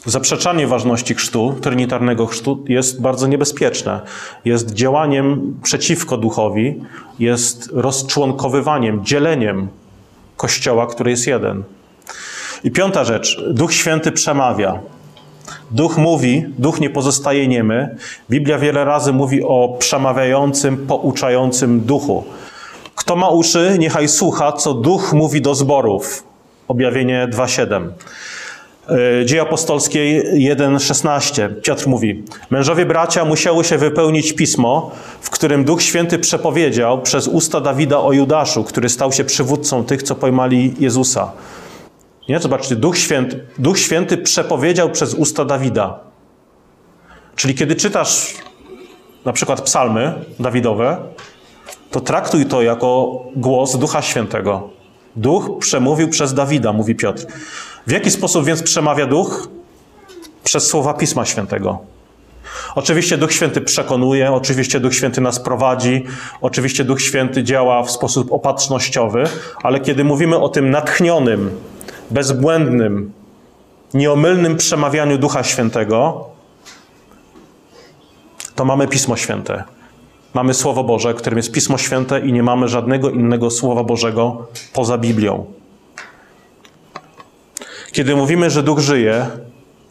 Zaprzeczanie 0.07 0.67
ważności 0.67 1.15
chrztu, 1.15 1.55
trinitarnego 1.61 2.27
chrztu 2.27 2.65
jest 2.69 3.01
bardzo 3.01 3.27
niebezpieczne. 3.27 4.01
Jest 4.45 4.71
działaniem 4.71 5.57
przeciwko 5.63 6.17
duchowi, 6.17 6.81
jest 7.19 7.71
rozczłonkowywaniem, 7.73 9.05
dzieleniem 9.05 9.69
Kościoła, 10.39 10.87
który 10.87 11.11
jest 11.11 11.27
jeden. 11.27 11.65
I 12.65 12.71
piąta 12.71 13.05
rzecz. 13.05 13.41
Duch 13.51 13.73
Święty 13.73 14.13
przemawia. 14.13 14.81
Duch 15.71 15.99
mówi, 15.99 16.47
duch 16.59 16.81
nie 16.81 16.91
pozostaje 16.91 17.49
niemy. 17.49 17.97
Biblia 18.31 18.59
wiele 18.59 18.85
razy 18.85 19.13
mówi 19.13 19.43
o 19.43 19.77
przemawiającym, 19.79 20.87
pouczającym 20.87 21.81
duchu. 21.81 22.25
Kto 22.95 23.17
ma 23.17 23.29
uszy, 23.29 23.77
niechaj 23.79 24.09
słucha, 24.09 24.53
co 24.53 24.75
duch 24.75 25.13
mówi 25.13 25.41
do 25.43 25.55
zborów. 25.55 26.25
Objawienie 26.69 27.29
2:7. 27.31 27.89
E, 28.89 29.27
Dzieje 29.27 29.43
apostolskie 29.43 30.23
1:16. 30.35 31.49
Piotr 31.63 31.89
mówi: 31.89 32.25
Mężowie 32.51 32.87
bracia 32.87 33.25
musiały 33.25 33.65
się 33.65 33.79
wypełnić 33.79 34.33
pismo, 34.33 34.91
w 35.21 35.31
którym 35.31 35.65
Duch 35.65 35.83
Święty 35.83 36.19
przepowiedział 36.19 37.03
przez 37.03 37.29
usta 37.29 37.61
Dawida 37.61 38.01
o 38.01 38.13
Judaszu, 38.13 38.65
który 38.65 38.89
stał 38.89 39.13
się 39.13 39.25
przywódcą 39.25 39.85
tych, 39.85 40.03
co 40.03 40.15
pojmali 40.15 40.75
Jezusa. 40.79 41.33
Nie? 42.29 42.41
Zobaczcie, 42.41 42.77
Duch 42.77 42.99
Święty, 42.99 43.47
Duch 43.59 43.79
Święty 43.79 44.17
przepowiedział 44.17 44.91
przez 44.91 45.15
usta 45.15 45.45
Dawida. 45.45 46.01
Czyli 47.37 47.55
kiedy 47.55 47.77
czytasz 47.77 48.35
na 49.25 49.33
przykład 49.33 49.61
psalmy 49.61 50.15
Dawidowe, 50.41 50.97
to 51.91 52.01
traktuj 52.01 52.47
to 52.47 52.63
jako 52.63 53.23
głos 53.37 53.77
Ducha 53.77 54.03
Świętego. 54.03 54.71
Duch 55.17 55.59
przemówił 55.59 56.09
przez 56.09 56.35
Dawida, 56.35 56.73
mówi 56.73 56.95
Piotr. 56.95 57.27
W 57.89 57.91
jaki 57.91 58.11
sposób 58.11 58.45
więc 58.45 58.63
przemawia 58.63 59.07
Duch? 59.07 59.49
Przez 60.45 60.67
słowa 60.67 60.95
Pisma 60.95 61.25
Świętego. 61.25 61.79
Oczywiście 62.75 63.19
Duch 63.19 63.33
Święty 63.33 63.61
przekonuje, 63.61 64.33
oczywiście 64.33 64.81
Duch 64.81 64.95
Święty 64.95 65.21
nas 65.21 65.41
prowadzi, 65.41 66.05
oczywiście 66.41 66.85
Duch 66.85 67.03
Święty 67.03 67.45
działa 67.45 67.83
w 67.83 67.91
sposób 67.91 68.33
opatrznościowy, 68.33 69.25
ale 69.63 69.81
kiedy 69.81 70.05
mówimy 70.05 70.39
o 70.39 70.49
tym 70.49 70.71
natchnionym, 70.71 71.51
bezbłędnym, 72.11 73.13
nieomylnym 73.95 74.57
przemawianiu 74.57 75.19
Ducha 75.19 75.45
Świętego, 75.45 76.25
to 78.55 78.65
mamy 78.65 78.89
Pismo 78.89 79.17
Święte. 79.17 79.65
Mamy 80.35 80.55
Słowo 80.55 80.85
Boże, 80.85 81.15
którym 81.15 81.37
jest 81.37 81.53
Pismo 81.53 81.79
Święte 81.79 82.21
i 82.21 82.33
nie 82.33 82.43
mamy 82.43 82.69
żadnego 82.69 83.11
innego 83.11 83.51
Słowa 83.51 83.85
Bożego 83.85 84.47
poza 84.73 84.99
Biblią. 84.99 85.58
Kiedy 87.93 88.17
mówimy, 88.17 88.51
że 88.51 88.63
Duch 88.63 88.79
żyje 88.79 89.27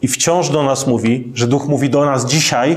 i 0.02 0.08
wciąż 0.08 0.50
do 0.50 0.62
nas 0.62 0.86
mówi, 0.86 1.32
że 1.34 1.46
Duch 1.46 1.68
mówi 1.68 1.90
do 1.90 2.04
nas 2.04 2.26
dzisiaj, 2.26 2.76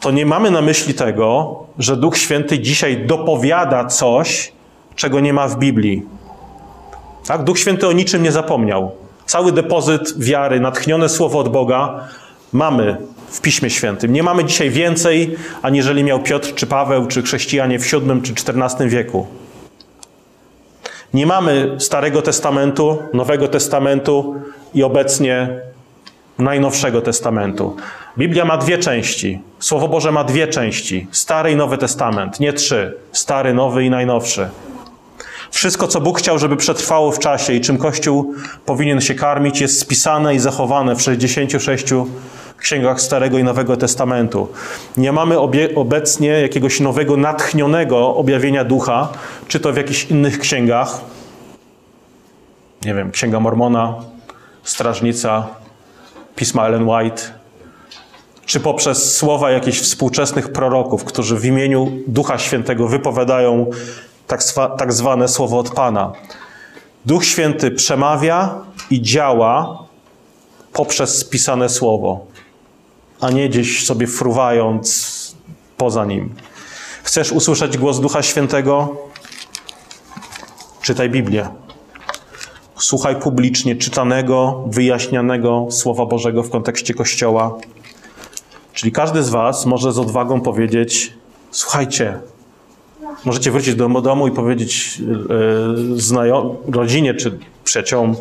to 0.00 0.10
nie 0.10 0.26
mamy 0.26 0.50
na 0.50 0.62
myśli 0.62 0.94
tego, 0.94 1.56
że 1.78 1.96
Duch 1.96 2.16
Święty 2.18 2.58
dzisiaj 2.58 3.06
dopowiada 3.06 3.84
coś, 3.84 4.52
czego 4.96 5.20
nie 5.20 5.32
ma 5.32 5.48
w 5.48 5.58
Biblii. 5.58 6.02
Tak? 7.26 7.44
Duch 7.44 7.58
Święty 7.58 7.88
o 7.88 7.92
niczym 7.92 8.22
nie 8.22 8.32
zapomniał. 8.32 8.90
Cały 9.26 9.52
depozyt 9.52 10.18
wiary, 10.18 10.60
natchnione 10.60 11.08
słowo 11.08 11.38
od 11.38 11.48
Boga 11.48 12.08
mamy 12.52 12.96
w 13.30 13.40
Piśmie 13.40 13.70
Świętym. 13.70 14.12
Nie 14.12 14.22
mamy 14.22 14.44
dzisiaj 14.44 14.70
więcej, 14.70 15.36
aniżeli 15.62 16.04
miał 16.04 16.22
Piotr, 16.22 16.54
czy 16.54 16.66
Paweł, 16.66 17.06
czy 17.06 17.22
chrześcijanie 17.22 17.78
w 17.78 17.92
VII 17.92 18.22
czy 18.22 18.32
XIV 18.32 18.88
wieku. 18.88 19.26
Nie 21.14 21.26
mamy 21.26 21.76
Starego 21.78 22.22
Testamentu, 22.22 22.98
Nowego 23.12 23.48
Testamentu 23.48 24.34
i 24.74 24.82
obecnie 24.82 25.60
Najnowszego 26.38 27.02
Testamentu. 27.02 27.76
Biblia 28.18 28.44
ma 28.44 28.58
dwie 28.58 28.78
części. 28.78 29.40
Słowo 29.58 29.88
Boże 29.88 30.12
ma 30.12 30.24
dwie 30.24 30.48
części: 30.48 31.06
Stary 31.10 31.50
i 31.50 31.56
Nowy 31.56 31.78
Testament, 31.78 32.40
nie 32.40 32.52
trzy: 32.52 32.96
Stary, 33.12 33.54
Nowy 33.54 33.84
i 33.84 33.90
Najnowszy. 33.90 34.48
Wszystko, 35.50 35.88
co 35.88 36.00
Bóg 36.00 36.18
chciał, 36.18 36.38
żeby 36.38 36.56
przetrwało 36.56 37.12
w 37.12 37.18
czasie 37.18 37.52
i 37.52 37.60
czym 37.60 37.78
Kościół 37.78 38.34
powinien 38.66 39.00
się 39.00 39.14
karmić, 39.14 39.60
jest 39.60 39.80
spisane 39.80 40.34
i 40.34 40.38
zachowane 40.38 40.96
w 40.96 41.02
66 41.02 41.86
księgach 42.62 43.00
Starego 43.00 43.38
i 43.38 43.44
Nowego 43.44 43.76
Testamentu. 43.76 44.48
Nie 44.96 45.12
mamy 45.12 45.38
obecnie 45.74 46.28
jakiegoś 46.28 46.80
nowego, 46.80 47.16
natchnionego 47.16 48.16
objawienia 48.16 48.64
ducha, 48.64 49.08
czy 49.48 49.60
to 49.60 49.72
w 49.72 49.76
jakichś 49.76 50.04
innych 50.04 50.38
księgach. 50.38 51.00
Nie 52.84 52.94
wiem, 52.94 53.10
Księga 53.10 53.40
Mormona, 53.40 53.94
Strażnica, 54.62 55.46
pisma 56.36 56.66
Ellen 56.66 56.88
White, 56.88 57.22
czy 58.46 58.60
poprzez 58.60 59.16
słowa 59.16 59.50
jakichś 59.50 59.80
współczesnych 59.80 60.52
proroków, 60.52 61.04
którzy 61.04 61.36
w 61.36 61.44
imieniu 61.44 61.92
Ducha 62.06 62.38
Świętego 62.38 62.88
wypowiadają 62.88 63.66
tak, 64.26 64.42
tak 64.78 64.92
zwane 64.92 65.28
słowo 65.28 65.58
od 65.58 65.70
Pana. 65.70 66.12
Duch 67.06 67.24
Święty 67.24 67.70
przemawia 67.70 68.54
i 68.90 69.02
działa 69.02 69.78
poprzez 70.72 71.18
spisane 71.18 71.68
słowo, 71.68 72.31
a 73.22 73.30
nie 73.30 73.48
gdzieś 73.48 73.86
sobie 73.86 74.06
fruwając 74.06 75.12
poza 75.76 76.04
nim. 76.04 76.34
Chcesz 77.02 77.32
usłyszeć 77.32 77.78
głos 77.78 78.00
Ducha 78.00 78.22
Świętego? 78.22 78.96
Czytaj 80.82 81.10
Biblię. 81.10 81.48
Słuchaj 82.78 83.16
publicznie 83.16 83.76
czytanego, 83.76 84.64
wyjaśnianego 84.66 85.66
Słowa 85.70 86.06
Bożego 86.06 86.42
w 86.42 86.50
kontekście 86.50 86.94
Kościoła. 86.94 87.58
Czyli 88.72 88.92
każdy 88.92 89.22
z 89.22 89.28
Was 89.28 89.66
może 89.66 89.92
z 89.92 89.98
odwagą 89.98 90.40
powiedzieć: 90.40 91.12
Słuchajcie, 91.50 92.20
możecie 93.24 93.50
wrócić 93.50 93.74
do 93.74 93.88
domu 93.88 94.28
i 94.28 94.30
powiedzieć 94.30 94.98
yy, 94.98 96.72
rodzinie 96.72 97.14
czy 97.14 97.38
przyjaciołom: 97.64 98.16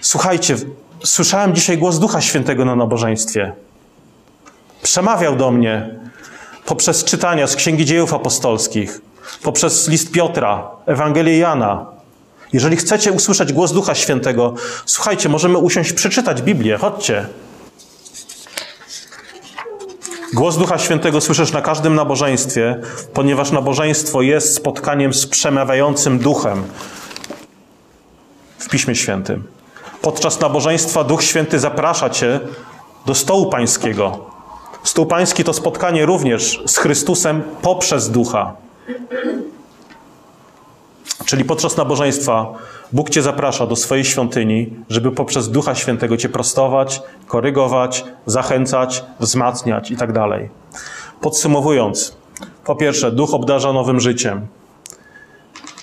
Słuchajcie, 0.00 0.56
słyszałem 1.04 1.54
dzisiaj 1.54 1.78
głos 1.78 1.98
Ducha 1.98 2.20
Świętego 2.20 2.64
na 2.64 2.76
nabożeństwie. 2.76 3.52
Przemawiał 4.82 5.36
do 5.36 5.50
mnie 5.50 5.94
poprzez 6.66 7.04
czytania 7.04 7.46
z 7.46 7.56
Księgi 7.56 7.84
Dziejów 7.84 8.14
Apostolskich, 8.14 9.00
poprzez 9.42 9.88
list 9.88 10.12
Piotra, 10.12 10.70
Ewangelię 10.86 11.38
Jana. 11.38 11.86
Jeżeli 12.52 12.76
chcecie 12.76 13.12
usłyszeć 13.12 13.52
głos 13.52 13.72
Ducha 13.72 13.94
Świętego, 13.94 14.54
słuchajcie, 14.86 15.28
możemy 15.28 15.58
usiąść 15.58 15.92
przeczytać 15.92 16.42
Biblię. 16.42 16.78
Chodźcie. 16.78 17.26
Głos 20.34 20.56
Ducha 20.56 20.78
Świętego 20.78 21.20
słyszysz 21.20 21.52
na 21.52 21.62
każdym 21.62 21.94
nabożeństwie, 21.94 22.80
ponieważ 23.14 23.50
nabożeństwo 23.50 24.22
jest 24.22 24.54
spotkaniem 24.54 25.14
z 25.14 25.26
przemawiającym 25.26 26.18
Duchem 26.18 26.64
w 28.58 28.68
Piśmie 28.68 28.94
Świętym. 28.94 29.44
Podczas 30.02 30.40
nabożeństwa 30.40 31.04
Duch 31.04 31.22
Święty 31.22 31.58
zaprasza 31.58 32.10
cię 32.10 32.40
do 33.06 33.14
stołu 33.14 33.50
pańskiego. 33.50 34.35
Stół 34.86 35.06
pański 35.06 35.44
to 35.44 35.52
spotkanie 35.52 36.06
również 36.06 36.62
z 36.66 36.76
Chrystusem 36.76 37.42
poprzez 37.62 38.10
Ducha. 38.10 38.54
Czyli 41.24 41.44
podczas 41.44 41.76
nabożeństwa 41.76 42.54
Bóg 42.92 43.10
Cię 43.10 43.22
zaprasza 43.22 43.66
do 43.66 43.76
swojej 43.76 44.04
świątyni, 44.04 44.70
żeby 44.90 45.12
poprzez 45.12 45.50
Ducha 45.50 45.74
Świętego 45.74 46.16
Cię 46.16 46.28
prostować, 46.28 47.02
korygować, 47.26 48.04
zachęcać, 48.26 49.04
wzmacniać 49.20 49.90
itd. 49.90 50.12
Tak 50.12 50.48
Podsumowując, 51.20 52.16
po 52.64 52.76
pierwsze, 52.76 53.12
Duch 53.12 53.34
obdarza 53.34 53.72
nowym 53.72 54.00
życiem. 54.00 54.46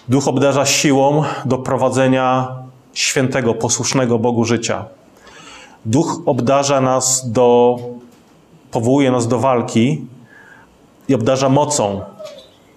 Duch 0.10 0.28
obdarza 0.28 0.66
siłą 0.66 1.24
do 1.46 1.58
prowadzenia 1.58 2.48
świętego, 2.94 3.54
posłusznego 3.54 4.20
Bogu 4.20 4.46
życia. 4.46 4.86
Duch 5.86 6.22
obdarza 6.26 6.82
nas 6.82 7.32
do, 7.32 7.78
powołuje 8.74 9.12
nas 9.12 9.28
do 9.28 9.40
walki 9.40 10.06
i 11.08 11.16
obdarza 11.16 11.50
mocą 11.50 12.02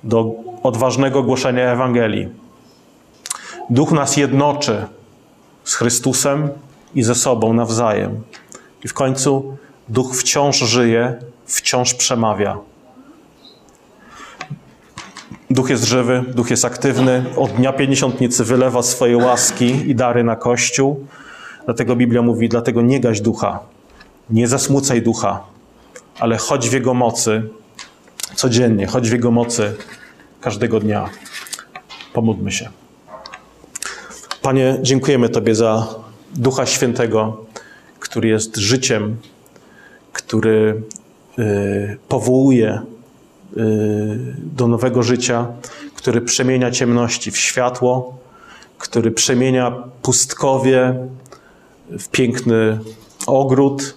do 0.05 0.31
odważnego 0.63 1.23
głoszenia 1.23 1.73
Ewangelii. 1.73 2.29
Duch 3.71 3.93
nas 3.93 4.17
jednoczy 4.17 4.87
z 5.65 5.75
Chrystusem 5.75 6.49
i 6.95 7.03
ze 7.03 7.15
sobą 7.15 7.53
nawzajem. 7.53 8.23
I 8.85 8.89
w 8.89 8.95
końcu 8.95 9.57
Duch 9.89 10.17
wciąż 10.17 10.59
żyje, 10.59 11.15
wciąż 11.47 11.95
przemawia. 11.95 12.59
Duch 15.51 15.71
jest 15.71 15.85
żywy, 15.85 16.25
Duch 16.35 16.51
jest 16.51 16.65
aktywny. 16.65 17.25
Od 17.37 17.51
dnia 17.51 17.73
pięćdziesiątnicy 17.73 18.45
wylewa 18.45 18.83
swoje 18.83 19.17
łaski 19.17 19.91
i 19.91 19.95
dary 19.95 20.25
na 20.25 20.37
Kościół. 20.37 21.07
Dlatego 21.65 21.97
Biblia 21.97 22.23
mówi, 22.23 22.49
dlatego 22.49 22.83
nie 22.83 23.01
gaś 23.01 23.21
ducha, 23.21 23.59
nie 24.31 24.49
zasmucaj 24.49 25.03
ducha, 25.03 25.56
ale 26.19 26.37
chodź 26.37 26.69
w 26.69 26.73
Jego 26.73 26.95
mocy 26.95 27.43
codziennie, 28.35 28.87
chodź 28.87 29.09
w 29.09 29.13
Jego 29.13 29.31
mocy 29.31 29.75
każdego 30.41 30.81
dnia. 30.81 31.11
Pomódlmy 32.13 32.53
się. 32.53 32.69
Panie, 34.43 34.79
dziękujemy 34.83 35.29
Tobie 35.29 35.55
za 35.55 35.95
Ducha 36.35 36.67
Świętego, 36.67 37.45
który 38.01 38.29
jest 38.29 38.57
życiem, 38.57 39.17
który 40.13 40.83
y, 41.39 41.97
powołuje 42.09 42.81
y, 43.57 43.61
do 44.39 44.69
nowego 44.69 45.03
życia, 45.03 45.47
który 45.95 46.21
przemienia 46.21 46.71
ciemności 46.71 47.31
w 47.31 47.39
światło, 47.39 48.19
który 48.79 49.11
przemienia 49.11 49.71
pustkowie 50.03 50.95
w 51.91 52.09
piękny 52.09 52.79
ogród, 53.27 53.97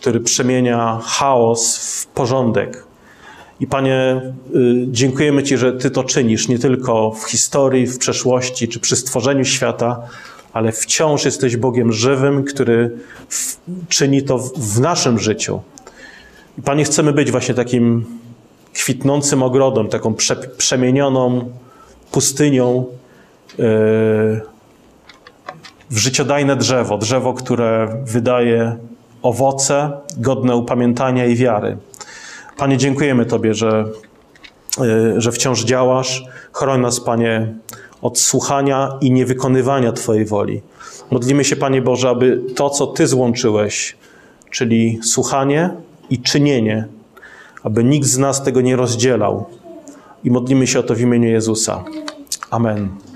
który 0.00 0.20
przemienia 0.20 1.00
chaos 1.02 1.76
w 1.76 2.06
porządek. 2.06 2.84
I 3.60 3.66
Panie, 3.66 4.22
y, 4.54 4.86
dziękujemy 4.88 5.42
Ci, 5.42 5.56
że 5.56 5.72
Ty 5.72 5.90
to 5.90 6.04
czynisz 6.04 6.48
nie 6.48 6.58
tylko 6.58 7.10
w 7.10 7.30
historii, 7.30 7.86
w 7.86 7.98
przeszłości 7.98 8.68
czy 8.68 8.80
przy 8.80 8.96
stworzeniu 8.96 9.44
świata, 9.44 10.02
ale 10.52 10.72
wciąż 10.72 11.24
jesteś 11.24 11.56
Bogiem 11.56 11.92
żywym, 11.92 12.44
który 12.44 12.90
w, 13.28 13.56
czyni 13.88 14.22
to 14.22 14.38
w, 14.38 14.52
w 14.52 14.80
naszym 14.80 15.18
życiu. 15.18 15.60
I 16.58 16.62
Panie, 16.62 16.84
chcemy 16.84 17.12
być 17.12 17.30
właśnie 17.30 17.54
takim 17.54 18.04
kwitnącym 18.74 19.42
ogrodem, 19.42 19.88
taką 19.88 20.14
prze, 20.14 20.36
przemienioną 20.36 21.50
pustynią 22.12 22.86
yy, 23.58 23.64
w 25.90 25.98
życiodajne 25.98 26.56
drzewo, 26.56 26.98
drzewo, 26.98 27.34
które 27.34 28.02
wydaje 28.04 28.76
owoce 29.22 29.90
godne 30.16 30.56
upamiętania 30.56 31.26
i 31.26 31.36
wiary. 31.36 31.76
Panie, 32.56 32.76
dziękujemy 32.76 33.26
Tobie, 33.26 33.54
że, 33.54 33.84
e, 34.80 35.20
że 35.20 35.32
wciąż 35.32 35.64
działasz. 35.64 36.24
Chroń 36.52 36.80
nas, 36.80 37.00
Panie, 37.00 37.54
od 38.02 38.18
słuchania 38.18 38.98
i 39.00 39.10
niewykonywania 39.10 39.92
Twojej 39.92 40.24
woli. 40.24 40.62
Modlimy 41.10 41.44
się, 41.44 41.56
Panie 41.56 41.82
Boże, 41.82 42.08
aby 42.08 42.42
to, 42.56 42.70
co 42.70 42.86
Ty 42.86 43.06
złączyłeś, 43.06 43.96
czyli 44.50 44.98
słuchanie 45.02 45.70
i 46.10 46.18
czynienie, 46.18 46.86
aby 47.62 47.84
nikt 47.84 48.06
z 48.06 48.18
nas 48.18 48.42
tego 48.42 48.60
nie 48.60 48.76
rozdzielał. 48.76 49.46
I 50.24 50.30
modlimy 50.30 50.66
się 50.66 50.80
o 50.80 50.82
to 50.82 50.94
w 50.94 51.00
imieniu 51.00 51.28
Jezusa. 51.28 51.84
Amen. 52.50 53.09